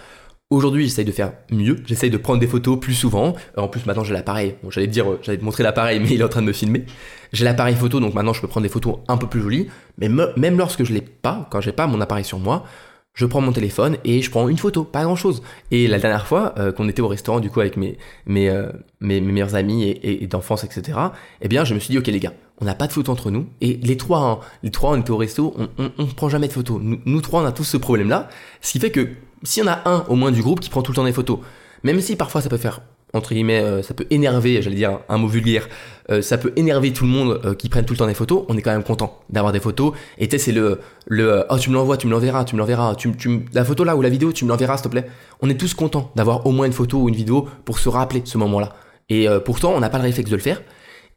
[0.48, 1.82] Aujourd'hui, j'essaye de faire mieux.
[1.86, 3.34] J'essaye de prendre des photos plus souvent.
[3.58, 4.54] Euh, en plus, maintenant, j'ai l'appareil.
[4.62, 6.46] Bon, j'allais te dire, euh, j'allais te montrer l'appareil, mais il est en train de
[6.46, 6.84] me filmer.
[7.32, 9.66] J'ai l'appareil photo, donc maintenant, je peux prendre des photos un peu plus jolies.
[9.98, 12.62] Mais même lorsque je l'ai pas, quand j'ai pas mon appareil sur moi,
[13.12, 15.42] je prends mon téléphone et je prends une photo, pas grand chose.
[15.72, 18.52] Et la dernière fois euh, qu'on était au restaurant, du coup, avec mes mes,
[19.00, 20.96] mes, meilleurs amis et, d'enfance, etc.
[21.40, 23.32] Eh bien, je me suis dit, ok les gars, on n'a pas de photos entre
[23.32, 23.48] nous.
[23.62, 26.46] Et les trois, hein, les trois, on était au resto, on, on, on prend jamais
[26.46, 26.78] de photos.
[26.80, 28.28] Nous, nous trois, on a tous ce problème-là,
[28.60, 29.08] ce qui fait que
[29.46, 31.12] s'il y en a un au moins du groupe qui prend tout le temps des
[31.12, 31.38] photos,
[31.82, 32.80] même si parfois ça peut faire
[33.16, 35.68] entre guillemets, euh, ça peut énerver, j'allais dire un mot vulgaire,
[36.10, 38.44] euh, ça peut énerver tout le monde euh, qui prenne tout le temps des photos,
[38.48, 39.92] on est quand même content d'avoir des photos.
[40.18, 40.80] Et tu sais, c'est le,
[41.48, 43.96] oh tu me l'envoies, tu me l'enverras, tu me l'enverras, tu, tu, la photo là
[43.96, 45.06] ou la vidéo, tu me l'enverras s'il te plaît.
[45.40, 48.22] On est tous contents d'avoir au moins une photo ou une vidéo pour se rappeler
[48.24, 48.74] ce moment-là.
[49.08, 50.60] Et pourtant, on n'a pas le réflexe de le faire.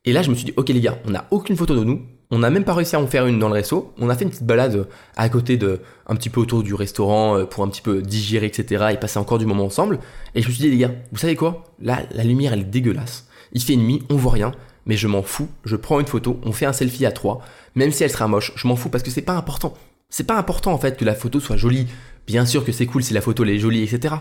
[0.06, 2.02] Et là, je me suis dit, ok les gars, on n'a aucune photo de nous,
[2.32, 3.94] on n'a même pas réussi à en faire une dans le resto.
[3.98, 7.38] On a fait une petite balade à côté de, un petit peu autour du restaurant
[7.38, 8.90] euh, pour un petit peu digérer, etc.
[8.94, 10.00] et passer encore du moment ensemble.
[10.36, 11.64] Et je me suis dit, les gars, vous savez quoi?
[11.82, 13.28] Là, la lumière, elle est dégueulasse.
[13.54, 14.52] Il fait nuit, on voit rien,
[14.86, 15.50] mais je m'en fous.
[15.66, 17.42] Je prends une photo, on fait un selfie à trois,
[17.74, 18.52] même si elle sera moche.
[18.56, 19.74] Je m'en fous parce que c'est pas important.
[20.12, 21.88] C'est pas important en fait que la photo soit jolie.
[22.28, 24.16] Bien sûr que c'est cool si la photo elle est jolie, etc.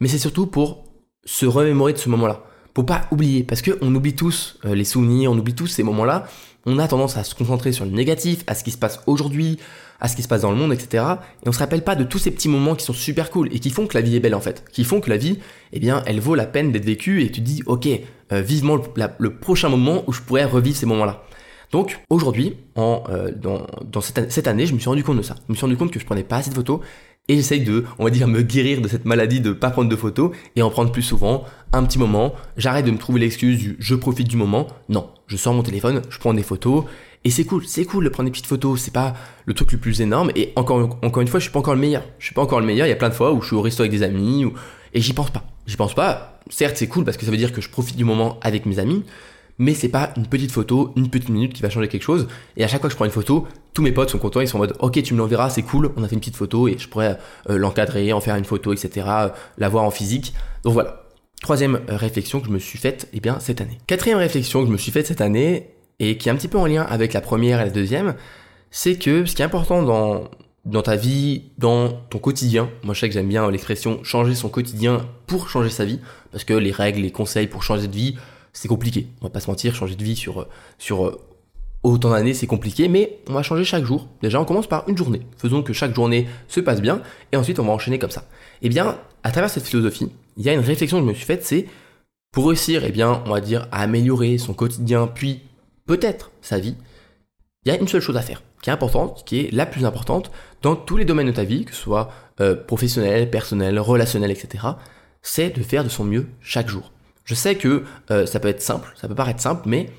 [0.00, 0.84] Mais c'est surtout pour
[1.24, 2.44] se remémorer de ce moment-là.
[2.74, 6.26] Pour pas oublier, parce qu'on oublie tous euh, les souvenirs, on oublie tous ces moments-là
[6.66, 9.58] on a tendance à se concentrer sur le négatif, à ce qui se passe aujourd'hui,
[10.00, 11.04] à ce qui se passe dans le monde, etc.
[11.44, 13.60] Et on se rappelle pas de tous ces petits moments qui sont super cool et
[13.60, 15.38] qui font que la vie est belle en fait, qui font que la vie,
[15.72, 17.88] eh bien, elle vaut la peine d'être vécue et tu dis, ok,
[18.32, 18.78] euh, vivement
[19.18, 21.22] le, prochain moment où je pourrais revivre ces moments-là.
[21.70, 25.36] Donc aujourd'hui, en, euh, dans, cette, cette, année, je me suis rendu compte de ça.
[25.48, 26.80] Je me suis rendu compte que je prenais pas assez de photos
[27.28, 29.96] et j'essaye de, on va dire, me guérir de cette maladie de pas prendre de
[29.96, 32.34] photos et en prendre plus souvent, un petit moment.
[32.56, 34.66] J'arrête de me trouver l'excuse du je profite du moment.
[34.88, 36.84] Non, je sors mon téléphone, je prends des photos
[37.24, 38.80] et c'est cool, c'est cool de prendre des petites photos.
[38.80, 41.60] C'est pas le truc le plus énorme et encore, encore une fois, je suis pas
[41.60, 42.02] encore le meilleur.
[42.18, 42.86] Je suis pas encore le meilleur.
[42.86, 44.44] Il y a plein de fois où je suis au resto avec des amis
[44.92, 45.44] et j'y pense pas.
[45.66, 46.40] J'y pense pas.
[46.50, 48.80] Certes, c'est cool parce que ça veut dire que je profite du moment avec mes
[48.80, 49.04] amis,
[49.62, 52.26] mais c'est pas une petite photo, une petite minute qui va changer quelque chose.
[52.56, 54.48] Et à chaque fois que je prends une photo, tous mes potes sont contents, ils
[54.48, 56.66] sont en mode ok tu me l'enverras, c'est cool, on a fait une petite photo
[56.66, 57.16] et je pourrais
[57.48, 59.06] euh, l'encadrer, en faire une photo, etc.
[59.08, 60.34] Euh, la voir en physique.
[60.64, 61.04] Donc voilà.
[61.42, 63.78] Troisième euh, réflexion que je me suis faite, eh bien cette année.
[63.86, 65.70] Quatrième réflexion que je me suis faite cette année
[66.00, 68.16] et qui est un petit peu en lien avec la première et la deuxième,
[68.72, 70.28] c'est que ce qui est important dans
[70.64, 72.68] dans ta vie, dans ton quotidien.
[72.84, 75.98] Moi, je sais que j'aime bien l'expression changer son quotidien pour changer sa vie,
[76.30, 78.16] parce que les règles, les conseils pour changer de vie,
[78.52, 79.08] c'est compliqué.
[79.20, 80.46] On va pas se mentir, changer de vie sur,
[80.78, 81.20] sur euh,
[81.82, 84.08] autant d'années, c'est compliqué, mais on va changer chaque jour.
[84.22, 85.22] Déjà, on commence par une journée.
[85.36, 88.24] Faisons que chaque journée se passe bien, et ensuite on va enchaîner comme ça.
[88.62, 91.24] Eh bien, à travers cette philosophie, il y a une réflexion que je me suis
[91.24, 91.66] faite, c'est
[92.32, 95.42] pour réussir, eh bien, on va dire, à améliorer son quotidien, puis
[95.86, 96.76] peut-être sa vie,
[97.64, 99.84] il y a une seule chose à faire, qui est importante, qui est la plus
[99.84, 100.30] importante
[100.62, 102.10] dans tous les domaines de ta vie, que ce soit
[102.40, 104.64] euh, professionnel, personnel, relationnel, etc.
[105.20, 106.90] C'est de faire de son mieux chaque jour.
[107.24, 109.90] Je sais que euh, ça peut être simple, ça peut paraître simple, mais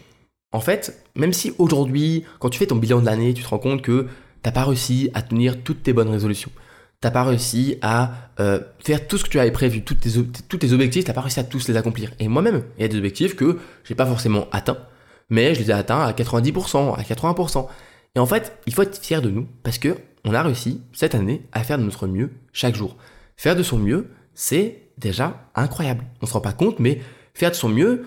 [0.52, 3.60] en fait, même si aujourd'hui, quand tu fais ton bilan de l'année, tu te rends
[3.60, 4.08] compte que
[4.42, 6.52] t'as pas réussi à tenir toutes tes bonnes résolutions,
[7.02, 10.10] t'as pas réussi à euh, faire tout ce que tu avais prévu, tous tes,
[10.48, 12.12] tous tes objectifs, t'as pas réussi à tous les accomplir.
[12.20, 14.78] Et moi-même, il y a des objectifs que j'ai pas forcément atteints,
[15.30, 17.68] mais je les ai atteints à 90%, à 80%.
[18.16, 21.16] Et en fait, il faut être fier de nous parce que on a réussi cette
[21.16, 22.96] année à faire de notre mieux chaque jour.
[23.36, 26.06] Faire de son mieux, c'est déjà incroyable.
[26.22, 27.02] On se rend pas compte, mais
[27.34, 28.06] faire de son mieux,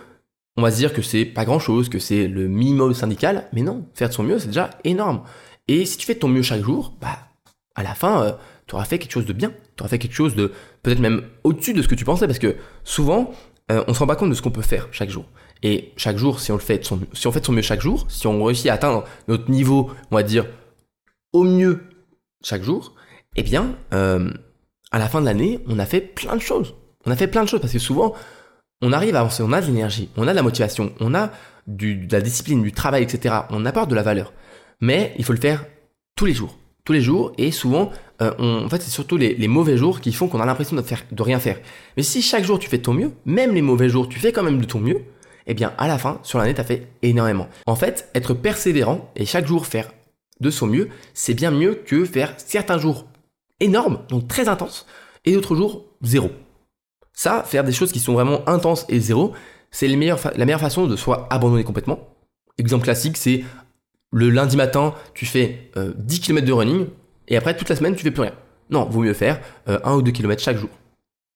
[0.57, 3.62] on va se dire que c'est pas grand chose, que c'est le minimum syndical, mais
[3.62, 5.22] non, faire de son mieux, c'est déjà énorme.
[5.68, 7.18] Et si tu fais de ton mieux chaque jour, bah,
[7.75, 8.33] à la fin, euh,
[8.66, 11.22] tu auras fait quelque chose de bien, tu auras fait quelque chose de peut-être même
[11.44, 13.33] au-dessus de ce que tu pensais, parce que souvent,
[13.70, 15.27] euh, on se rend pas compte de ce qu'on peut faire chaque jour.
[15.62, 17.62] Et chaque jour, si on le fait de son, si on fait de son mieux
[17.62, 20.46] chaque jour, si on réussit à atteindre notre niveau, on va dire,
[21.33, 21.85] au mieux
[22.42, 22.94] chaque jour,
[23.35, 24.31] eh bien, euh,
[24.90, 26.75] à la fin de l'année, on a fait plein de choses.
[27.05, 28.14] On a fait plein de choses parce que souvent,
[28.83, 31.31] on arrive à avancer, on a de l'énergie, on a de la motivation, on a
[31.66, 33.35] du, de la discipline, du travail, etc.
[33.51, 34.33] On apporte de la valeur.
[34.81, 35.64] Mais il faut le faire
[36.14, 36.57] tous les jours.
[36.85, 37.33] Tous les jours.
[37.38, 37.90] Et souvent,
[38.22, 41.03] euh, en fait, c'est surtout les, mauvais jours qui font qu'on a l'impression de, faire,
[41.11, 41.59] de rien faire.
[41.96, 44.33] Mais si chaque jour tu fais de ton mieux, même les mauvais jours, tu fais
[44.33, 45.03] quand même de ton mieux,
[45.46, 47.49] eh bien, à la fin, sur l'année, tu as fait énormément.
[47.66, 49.92] En fait, être persévérant et chaque jour faire
[50.40, 53.07] de son mieux, c'est bien mieux que faire certains jours
[53.61, 54.87] énormes, donc très intenses,
[55.25, 56.31] et d'autres jours zéro.
[57.12, 59.33] Ça, faire des choses qui sont vraiment intenses et zéro,
[59.71, 61.99] c'est la meilleure façon de soit abandonner complètement.
[62.59, 63.45] Exemple classique, c'est
[64.12, 66.87] le lundi matin, tu fais 10 euh, km de running,
[67.29, 68.35] et après toute la semaine, tu fais plus rien.
[68.71, 70.71] Non, vaut mieux faire 1 euh, ou 2 km chaque jour.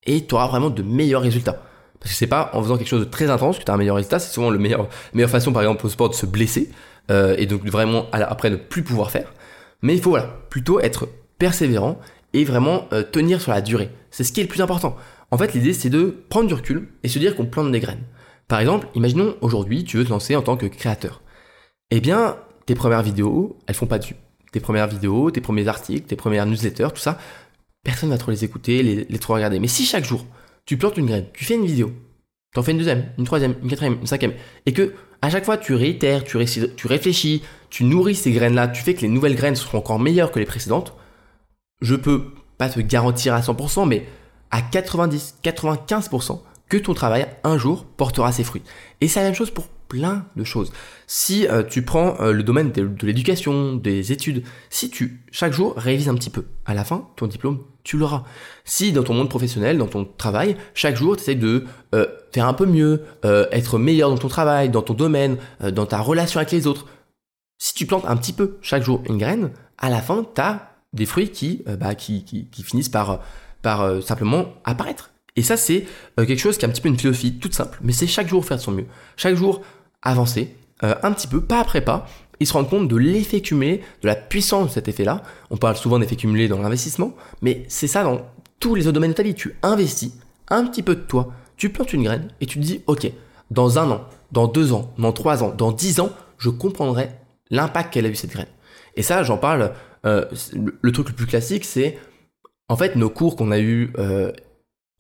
[0.06, 1.62] Et tu auras vraiment de meilleurs résultats.
[2.00, 3.76] Parce que c'est pas en faisant quelque chose de très intense que tu as un
[3.76, 6.70] meilleur résultat, c'est souvent le meilleur, meilleure façon, par exemple, au sport de se blesser,
[7.11, 9.35] euh, et donc vraiment après ne plus pouvoir faire.
[9.83, 11.09] Mais il faut voilà, plutôt être
[11.40, 11.98] persévérant
[12.33, 13.90] et vraiment tenir sur la durée.
[14.12, 14.94] C'est ce qui est le plus important.
[15.33, 18.05] En fait, l'idée c'est de prendre du recul et se dire qu'on plante des graines.
[18.46, 21.22] Par exemple, imaginons aujourd'hui, tu veux te lancer en tant que créateur.
[21.92, 24.07] Eh bien, tes premières vidéos, elles font pas de
[24.53, 27.18] Tes premières vidéos, tes premiers articles, tes premières newsletters, tout ça,
[27.85, 29.61] personne va trop les écouter, les, trop regarder.
[29.61, 30.26] Mais si chaque jour,
[30.66, 31.92] tu plantes une graine, tu fais une vidéo,
[32.53, 34.33] tu en fais une deuxième, une troisième, une quatrième, une cinquième,
[34.66, 36.38] et que à chaque fois tu réitères, tu,
[36.76, 40.33] tu réfléchis, tu nourris ces graines-là, tu fais que les nouvelles graines seront encore meilleures
[40.33, 40.96] que les précédentes,
[41.81, 44.07] je peux pas te garantir à 100%, mais
[44.51, 48.62] à 90, 95% que ton travail un jour portera ses fruits.
[49.01, 50.73] Et c'est la même chose pour plein de choses.
[51.09, 55.75] Si euh, tu prends euh, le domaine de, l'éducation, des études, si tu chaque jour
[55.77, 58.23] révises un petit peu, à la fin, ton diplôme, tu l'auras.
[58.64, 61.64] Si dans ton monde professionnel, dans ton travail, chaque jour, tu essaies de
[61.95, 65.99] euh, faire un peu mieux, être meilleur dans ton travail, dans ton domaine, dans ta
[65.99, 66.87] relation avec les autres,
[67.59, 70.69] si tu plantes un petit peu chaque jour une graine, à la fin, tu as
[70.92, 73.20] des fruits qui, bah, qui, qui, finissent par,
[73.62, 75.11] par simplement apparaître.
[75.37, 77.92] Et ça, c'est quelque chose qui est un petit peu une philosophie toute simple, mais
[77.92, 78.87] c'est chaque jour faire de son mieux.
[79.16, 79.62] Chaque jour
[80.03, 82.07] avancer euh, un petit peu, pas après pas,
[82.40, 85.22] et se rendre compte de l'effet cumulé, de la puissance de cet effet-là.
[85.50, 88.22] On parle souvent d'effet cumulé dans l'investissement, mais c'est ça dans
[88.61, 89.35] tous les autres domaines de ta vie.
[89.35, 90.12] Tu investis
[90.48, 93.12] un petit peu de toi, tu plantes une graine et tu te dis, ok,
[93.50, 97.11] dans un an, dans deux ans, dans trois ans, dans dix ans, je comprendrai
[97.50, 98.46] l'impact qu'elle a eu cette graine.
[98.96, 99.72] Et ça, j'en parle,
[100.06, 101.98] euh, le truc le plus classique, c'est
[102.68, 104.32] en fait nos cours qu'on a eu euh,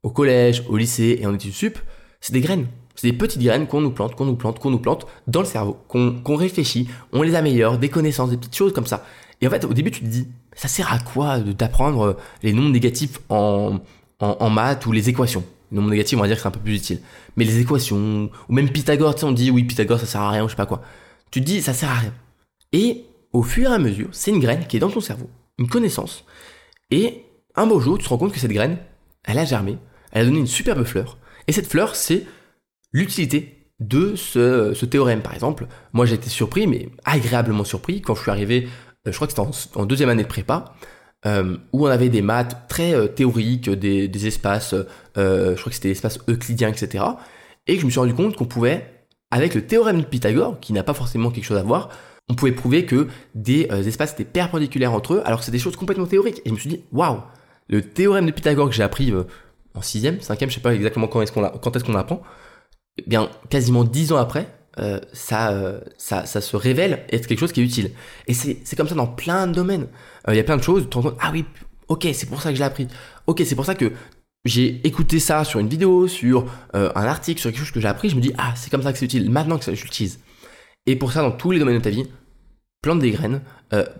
[0.02, 1.78] au collège, au lycée et en études sup,
[2.20, 2.66] c'est des graines.
[2.96, 5.46] C'est des petites graines qu'on nous plante, qu'on nous plante, qu'on nous plante dans le
[5.46, 9.06] cerveau, qu'on réfléchit, on les améliore, des connaissances, des petites choses comme ça.
[9.40, 12.70] Et en fait, au début, tu te dis, ça sert à quoi d'apprendre les nombres
[12.70, 13.78] négatifs en,
[14.18, 15.42] en, maths ou les équations?
[15.70, 17.00] Les nombres négatifs, on va dire que c'est un peu plus utile.
[17.36, 20.30] Mais les équations, ou même Pythagore, tu sais, on dit, oui, Pythagore, ça sert à
[20.30, 20.82] rien, ou je sais pas quoi.
[21.30, 22.12] Tu te dis, ça sert à rien.
[22.72, 25.68] Et au fur et à mesure, c'est une graine qui est dans ton cerveau, une
[25.68, 26.24] connaissance.
[26.90, 28.78] Et un beau jour, tu te rends compte que cette graine,
[29.24, 29.78] elle a germé,
[30.12, 31.18] elle a donné une superbe fleur.
[31.46, 32.26] Et cette fleur, c'est
[32.92, 35.22] l'utilité de ce, théorème.
[35.22, 38.68] Par exemple, moi j'ai été surpris, mais agréablement surpris, quand je suis arrivé,
[39.06, 40.74] euh, je crois que c'était en, deuxième année de prépa,
[41.26, 44.74] euh, où on avait des maths très euh, théoriques, des, espaces,
[45.16, 47.04] je crois que c'était l'espace euclidien, etc.
[47.66, 50.82] Et je me suis rendu compte qu'on pouvait, avec le théorème de Pythagore, qui n'a
[50.82, 51.90] pas forcément quelque chose à voir,
[52.28, 55.76] on pouvait prouver que des espaces étaient perpendiculaires entre eux, alors que c'est des choses
[55.76, 56.40] complètement théoriques.
[56.44, 57.22] Et je me suis dit, waouh,
[57.68, 59.12] le théorème de Pythagore que j'ai appris
[59.74, 62.22] en sixième, cinquième, je sais pas exactement quand est-ce qu'on quand est-ce qu'on l'apprend,
[62.98, 64.46] eh bien, quasiment dix ans après,
[64.78, 67.90] euh, ça, euh, ça, ça se révèle être quelque chose qui est utile.
[68.26, 69.88] Et c'est comme ça dans plein de domaines.
[70.28, 71.44] Euh, il y a plein de choses, tu te rends compte, ah oui,
[71.88, 72.86] ok, c'est pour ça que je l'ai appris.
[73.26, 73.92] Ok, c'est pour ça que
[74.44, 78.08] j'ai écouté ça sur une vidéo, sur un article, sur quelque chose que j'ai appris,
[78.08, 80.20] je me dis, ah, c'est comme ça que c'est utile, maintenant que je l'utilise.
[80.86, 82.06] Et pour ça, dans tous les domaines de ta vie,
[82.82, 83.42] plante des graines,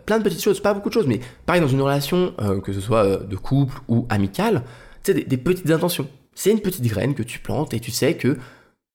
[0.06, 2.80] plein de petites choses, pas beaucoup de choses, mais pareil dans une relation, que ce
[2.80, 4.62] soit de couple ou amicale,
[5.02, 6.08] tu sais, des, des petites intentions.
[6.34, 8.38] C'est une petite graine que tu plantes et tu sais que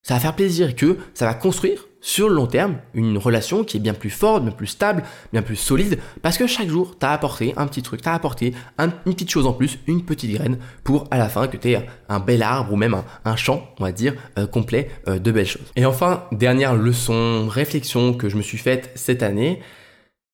[0.01, 3.77] ça va faire plaisir que ça va construire sur le long terme une relation qui
[3.77, 5.01] est bien plus forte, bien plus stable,
[5.33, 8.13] bien plus solide, parce que chaque jour, tu as apporté un petit truc, tu as
[8.13, 11.71] apporté une petite chose en plus, une petite graine, pour à la fin que tu
[11.71, 15.31] aies un bel arbre ou même un, champ, on va dire, euh, complet euh, de
[15.31, 15.65] belles choses.
[15.75, 19.63] Et enfin, dernière leçon, réflexion que je me suis faite cette année,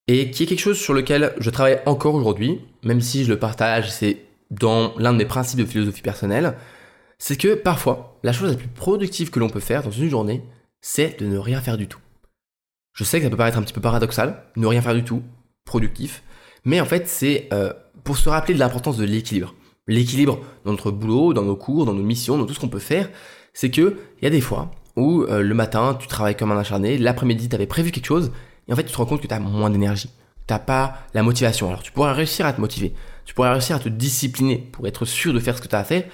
[0.08, 3.38] et qui est quelque chose sur lequel je travaille encore aujourd'hui, même si je le
[3.38, 4.18] partage, c'est
[4.50, 6.54] dans l'un de mes principes de philosophie personnelle,
[7.18, 10.42] c'est que parfois, la chose la plus productive que l'on peut faire dans une journée,
[10.82, 12.00] c'est de ne rien faire du tout.
[12.92, 15.22] Je sais que ça peut paraître un petit peu paradoxal, ne rien faire du tout,
[15.64, 16.22] productif,
[16.64, 17.72] mais en fait c'est euh,
[18.04, 19.54] pour se rappeler de l'importance de l'équilibre.
[19.86, 22.78] L'équilibre dans notre boulot, dans nos cours, dans nos missions, dans tout ce qu'on peut
[22.78, 23.08] faire,
[23.54, 26.58] c'est que il y a des fois où euh, le matin tu travailles comme un
[26.58, 28.32] acharné, l'après-midi tu avais prévu quelque chose
[28.68, 30.10] et en fait tu te rends compte que tu as moins d'énergie.
[30.46, 31.68] T'as pas la motivation.
[31.68, 32.92] Alors tu pourras réussir à te motiver,
[33.24, 35.78] tu pourras réussir à te discipliner pour être sûr de faire ce que tu as
[35.78, 36.04] à faire,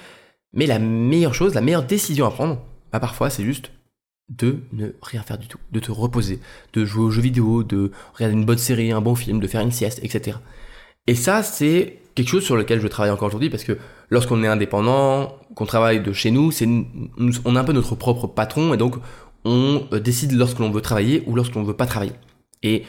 [0.53, 3.71] mais la meilleure chose, la meilleure décision à prendre, bah parfois c'est juste
[4.29, 6.39] de ne rien faire du tout, de te reposer,
[6.73, 9.61] de jouer aux jeux vidéo, de regarder une bonne série, un bon film, de faire
[9.61, 10.37] une sieste, etc.
[11.07, 13.77] Et ça, c'est quelque chose sur lequel je travaille encore aujourd'hui parce que
[14.09, 18.27] lorsqu'on est indépendant, qu'on travaille de chez nous, c'est on est un peu notre propre
[18.27, 18.95] patron et donc
[19.45, 22.13] on euh, décide lorsque l'on veut travailler ou lorsqu'on ne veut pas travailler.
[22.61, 22.83] Et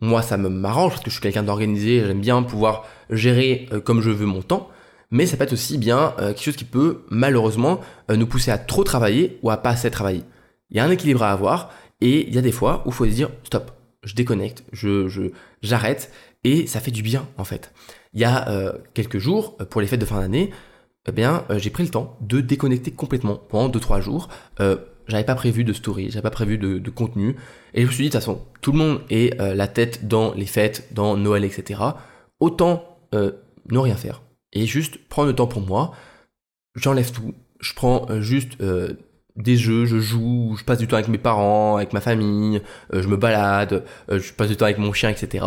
[0.00, 3.80] moi, ça me m'arrange parce que je suis quelqu'un d'organisé, j'aime bien pouvoir gérer euh,
[3.80, 4.68] comme je veux mon temps,
[5.10, 8.58] mais ça peut être aussi bien euh, quelque chose qui peut malheureusement nous pousser à
[8.58, 10.22] trop travailler ou à pas assez travailler.
[10.70, 12.94] Il y a un équilibre à avoir et il y a des fois où il
[12.94, 13.70] faut se dire stop,
[14.02, 15.30] je déconnecte, je
[15.62, 16.10] j'arrête
[16.44, 17.72] et ça fait du bien en fait.
[18.14, 20.50] Il y a euh, quelques jours, pour les fêtes de fin d'année,
[21.08, 24.28] eh bien, euh, j'ai pris le temps de déconnecter complètement pendant 2-3 jours.
[24.60, 24.76] Euh,
[25.06, 27.36] j'avais pas prévu de story, j'avais pas prévu de, de, contenu,
[27.74, 30.08] et je me suis dit de toute façon, tout le monde est euh, la tête
[30.08, 31.80] dans les fêtes, dans Noël, etc.
[32.40, 34.20] Autant ne rien faire
[34.52, 35.92] et juste prendre le temps pour moi.
[36.74, 38.58] J'enlève tout, je prends juste
[39.36, 43.06] des jeux, je joue, je passe du temps avec mes parents, avec ma famille, je
[43.08, 45.44] me balade, je passe du temps avec mon chien, etc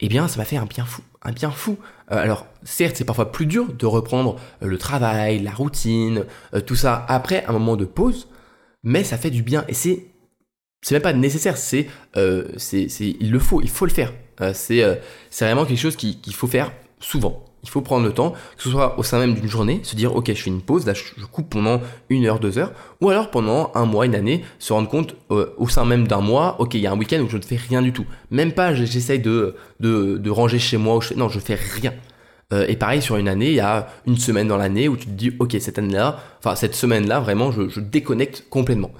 [0.00, 1.78] eh bien ça m'a fait un bien fou, un bien fou.
[2.10, 6.60] Euh, alors certes c'est parfois plus dur de reprendre euh, le travail, la routine, euh,
[6.60, 8.28] tout ça après un moment de pause,
[8.82, 10.06] mais ça fait du bien et c'est
[10.82, 11.88] c'est même pas nécessaire, c'est
[12.58, 14.12] c'est il le faut, il faut le faire.
[14.52, 14.82] c'est
[15.30, 17.42] c'est vraiment quelque chose qu'il faut faire souvent.
[17.64, 20.14] Il faut prendre le temps, que ce soit au sein même d'une journée, se dire
[20.14, 23.30] ok je fais une pause, là je coupe pendant une heure, deux heures, ou alors
[23.30, 26.74] pendant un mois, une année, se rendre compte euh, au sein même d'un mois, ok
[26.74, 28.06] il y a un week-end où je ne fais rien du tout.
[28.30, 31.94] Même pas j'essaye de, de, ranger chez moi, non je fais rien.
[32.52, 35.06] Euh, et pareil sur une année, il y a une semaine dans l'année où tu
[35.06, 38.92] te dis ok cette semaine-là vraiment je, je déconnecte complètement.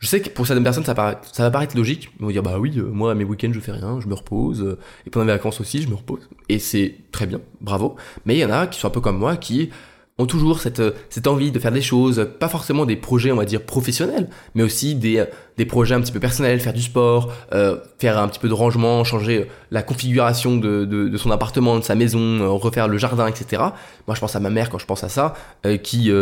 [0.00, 2.10] Je sais que pour certaines personnes, ça, va paraître logique.
[2.18, 4.62] Ils vont dire, bah oui, euh, moi, mes week-ends, je fais rien, je me repose.
[4.62, 6.28] Euh, et pendant mes vacances aussi, je me repose.
[6.48, 7.96] Et c'est très bien, bravo.
[8.26, 9.70] Mais il y en a qui sont un peu comme moi, qui
[10.16, 13.36] ont toujours cette, euh, cette envie de faire des choses, pas forcément des projets, on
[13.36, 15.24] va dire, professionnels, mais aussi des, euh,
[15.56, 18.52] des projets un petit peu personnels, faire du sport, euh, faire un petit peu de
[18.52, 23.62] rangement, changer la configuration de, de, son appartement, de sa maison, refaire le jardin, etc.
[24.06, 25.34] Moi, je pense à ma mère quand je pense à ça,
[25.82, 26.12] qui,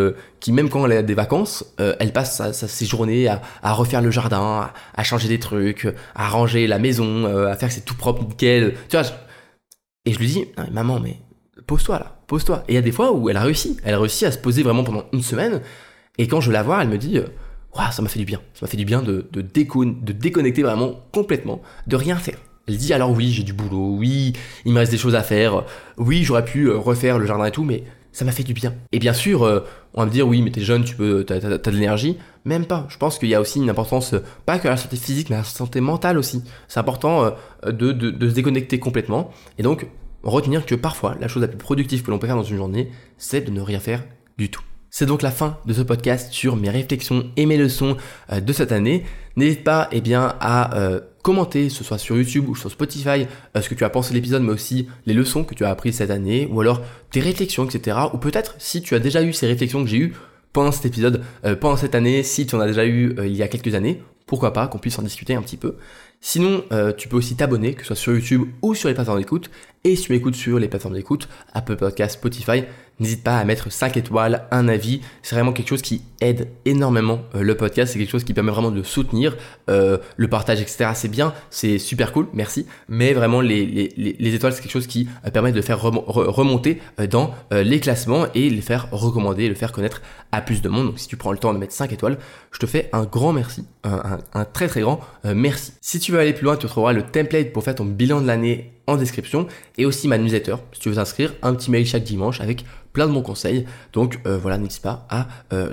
[0.41, 4.01] qui même quand elle a des vacances, elle passe sa, ses journées à, à, refaire
[4.01, 7.97] le jardin, à, changer des trucs, à ranger la maison, à faire que c'est tout
[7.97, 8.75] propre, nickel.
[8.89, 9.07] Tu vois,
[10.05, 11.17] et je lui dis, maman, mais
[11.67, 12.65] pose-toi là, pose-toi.
[12.69, 14.39] Et il y a des fois où elle a réussi, elle a réussi à se
[14.39, 15.61] poser vraiment pendant une semaine.
[16.19, 17.19] Et quand je la vois, elle me dit,
[17.75, 18.41] waouh, ça m'a fait du bien.
[18.55, 22.39] Ça m'a fait du bien de, de, de déconnecter vraiment complètement, de rien faire.
[22.69, 25.65] Elle dit alors oui, j'ai du boulot, oui, il me reste des choses à faire,
[25.97, 28.75] oui, j'aurais pu euh, refaire le jardin et tout, mais ça m'a fait du bien.
[28.93, 29.61] Et bien sûr, euh,
[29.95, 32.19] on va me dire oui, mais t'es jeune, tu peux, t'as, de l'énergie.
[32.45, 32.87] Même pas.
[32.89, 34.15] Je pense qu'il y a aussi une importance,
[34.47, 36.45] pas que la santé physique, mais la santé mentale aussi.
[36.69, 39.33] C'est important euh, de, de, de se déconnecter complètement.
[39.59, 39.87] Et donc,
[40.23, 42.91] retenir que parfois, la chose la plus productive que l'on peut faire dans une journée,
[43.19, 44.05] c'est de ne rien faire
[44.39, 44.63] du tout.
[44.95, 47.97] C'est donc la fin de ce podcast sur mes réflexions et mes leçons
[48.31, 49.05] euh, de cette année.
[49.37, 53.63] N'hésite pas eh bien, à euh, commenter, ce soit sur YouTube ou sur Spotify, euh,
[53.63, 55.97] ce que tu as pensé de l'épisode, mais aussi les leçons que tu as apprises
[55.97, 57.97] cette année, ou alors tes réflexions, etc.
[58.13, 60.15] Ou peut-être si tu as déjà eu ces réflexions que j'ai eues
[60.53, 61.23] pendant cet épisode,
[61.63, 64.53] pendant cette année, si tu en as déjà eu il y a quelques années, pourquoi
[64.53, 65.77] pas qu'on puisse en discuter un petit peu.
[66.21, 66.63] Sinon,
[66.99, 69.51] tu peux aussi t'abonner, que ce soit sur YouTube ou sur les plateformes d'écoute,
[69.85, 72.65] et si tu m'écoutes sur les plateformes d'écoute, Apple Podcast, Spotify,
[73.01, 75.01] n'hésite pas à mettre 5 étoiles, un avis.
[75.23, 77.93] C'est vraiment quelque chose qui aide énormément euh, le podcast.
[77.93, 79.37] C'est quelque chose qui permet vraiment de soutenir
[79.69, 80.91] euh, le partage, etc.
[80.95, 82.67] C'est bien, c'est super cool, merci.
[82.89, 86.81] Mais vraiment, les, les, les étoiles, c'est quelque chose qui euh, permet de faire remonter
[87.11, 90.87] dans les classements et les faire recommander, le faire connaître à plus de monde.
[90.87, 92.19] Donc si tu prends le temps de mettre 5 étoiles,
[92.53, 95.73] je te fais un grand merci, un, un très très grand merci.
[95.81, 98.27] Si tu veux aller plus loin, tu trouveras le template pour faire ton bilan de
[98.27, 99.47] l'année en description
[99.79, 103.07] et aussi ma newsletter si tu veux t'inscrire, un petit mail chaque dimanche avec plein
[103.07, 103.67] de bons conseils.
[103.93, 105.29] Donc voilà, n'hésite pas à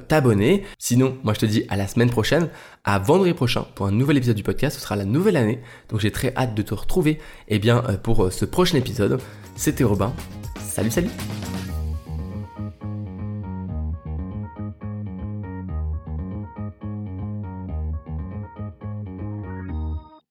[0.08, 0.39] t'abonner.
[0.78, 2.50] Sinon, moi je te dis à la semaine prochaine,
[2.84, 4.76] à vendredi prochain pour un nouvel épisode du podcast.
[4.76, 7.12] Ce sera la nouvelle année, donc j'ai très hâte de te retrouver.
[7.48, 9.20] Et eh bien euh, pour ce prochain épisode,
[9.56, 10.14] c'était Robin.
[10.62, 11.10] Salut, salut.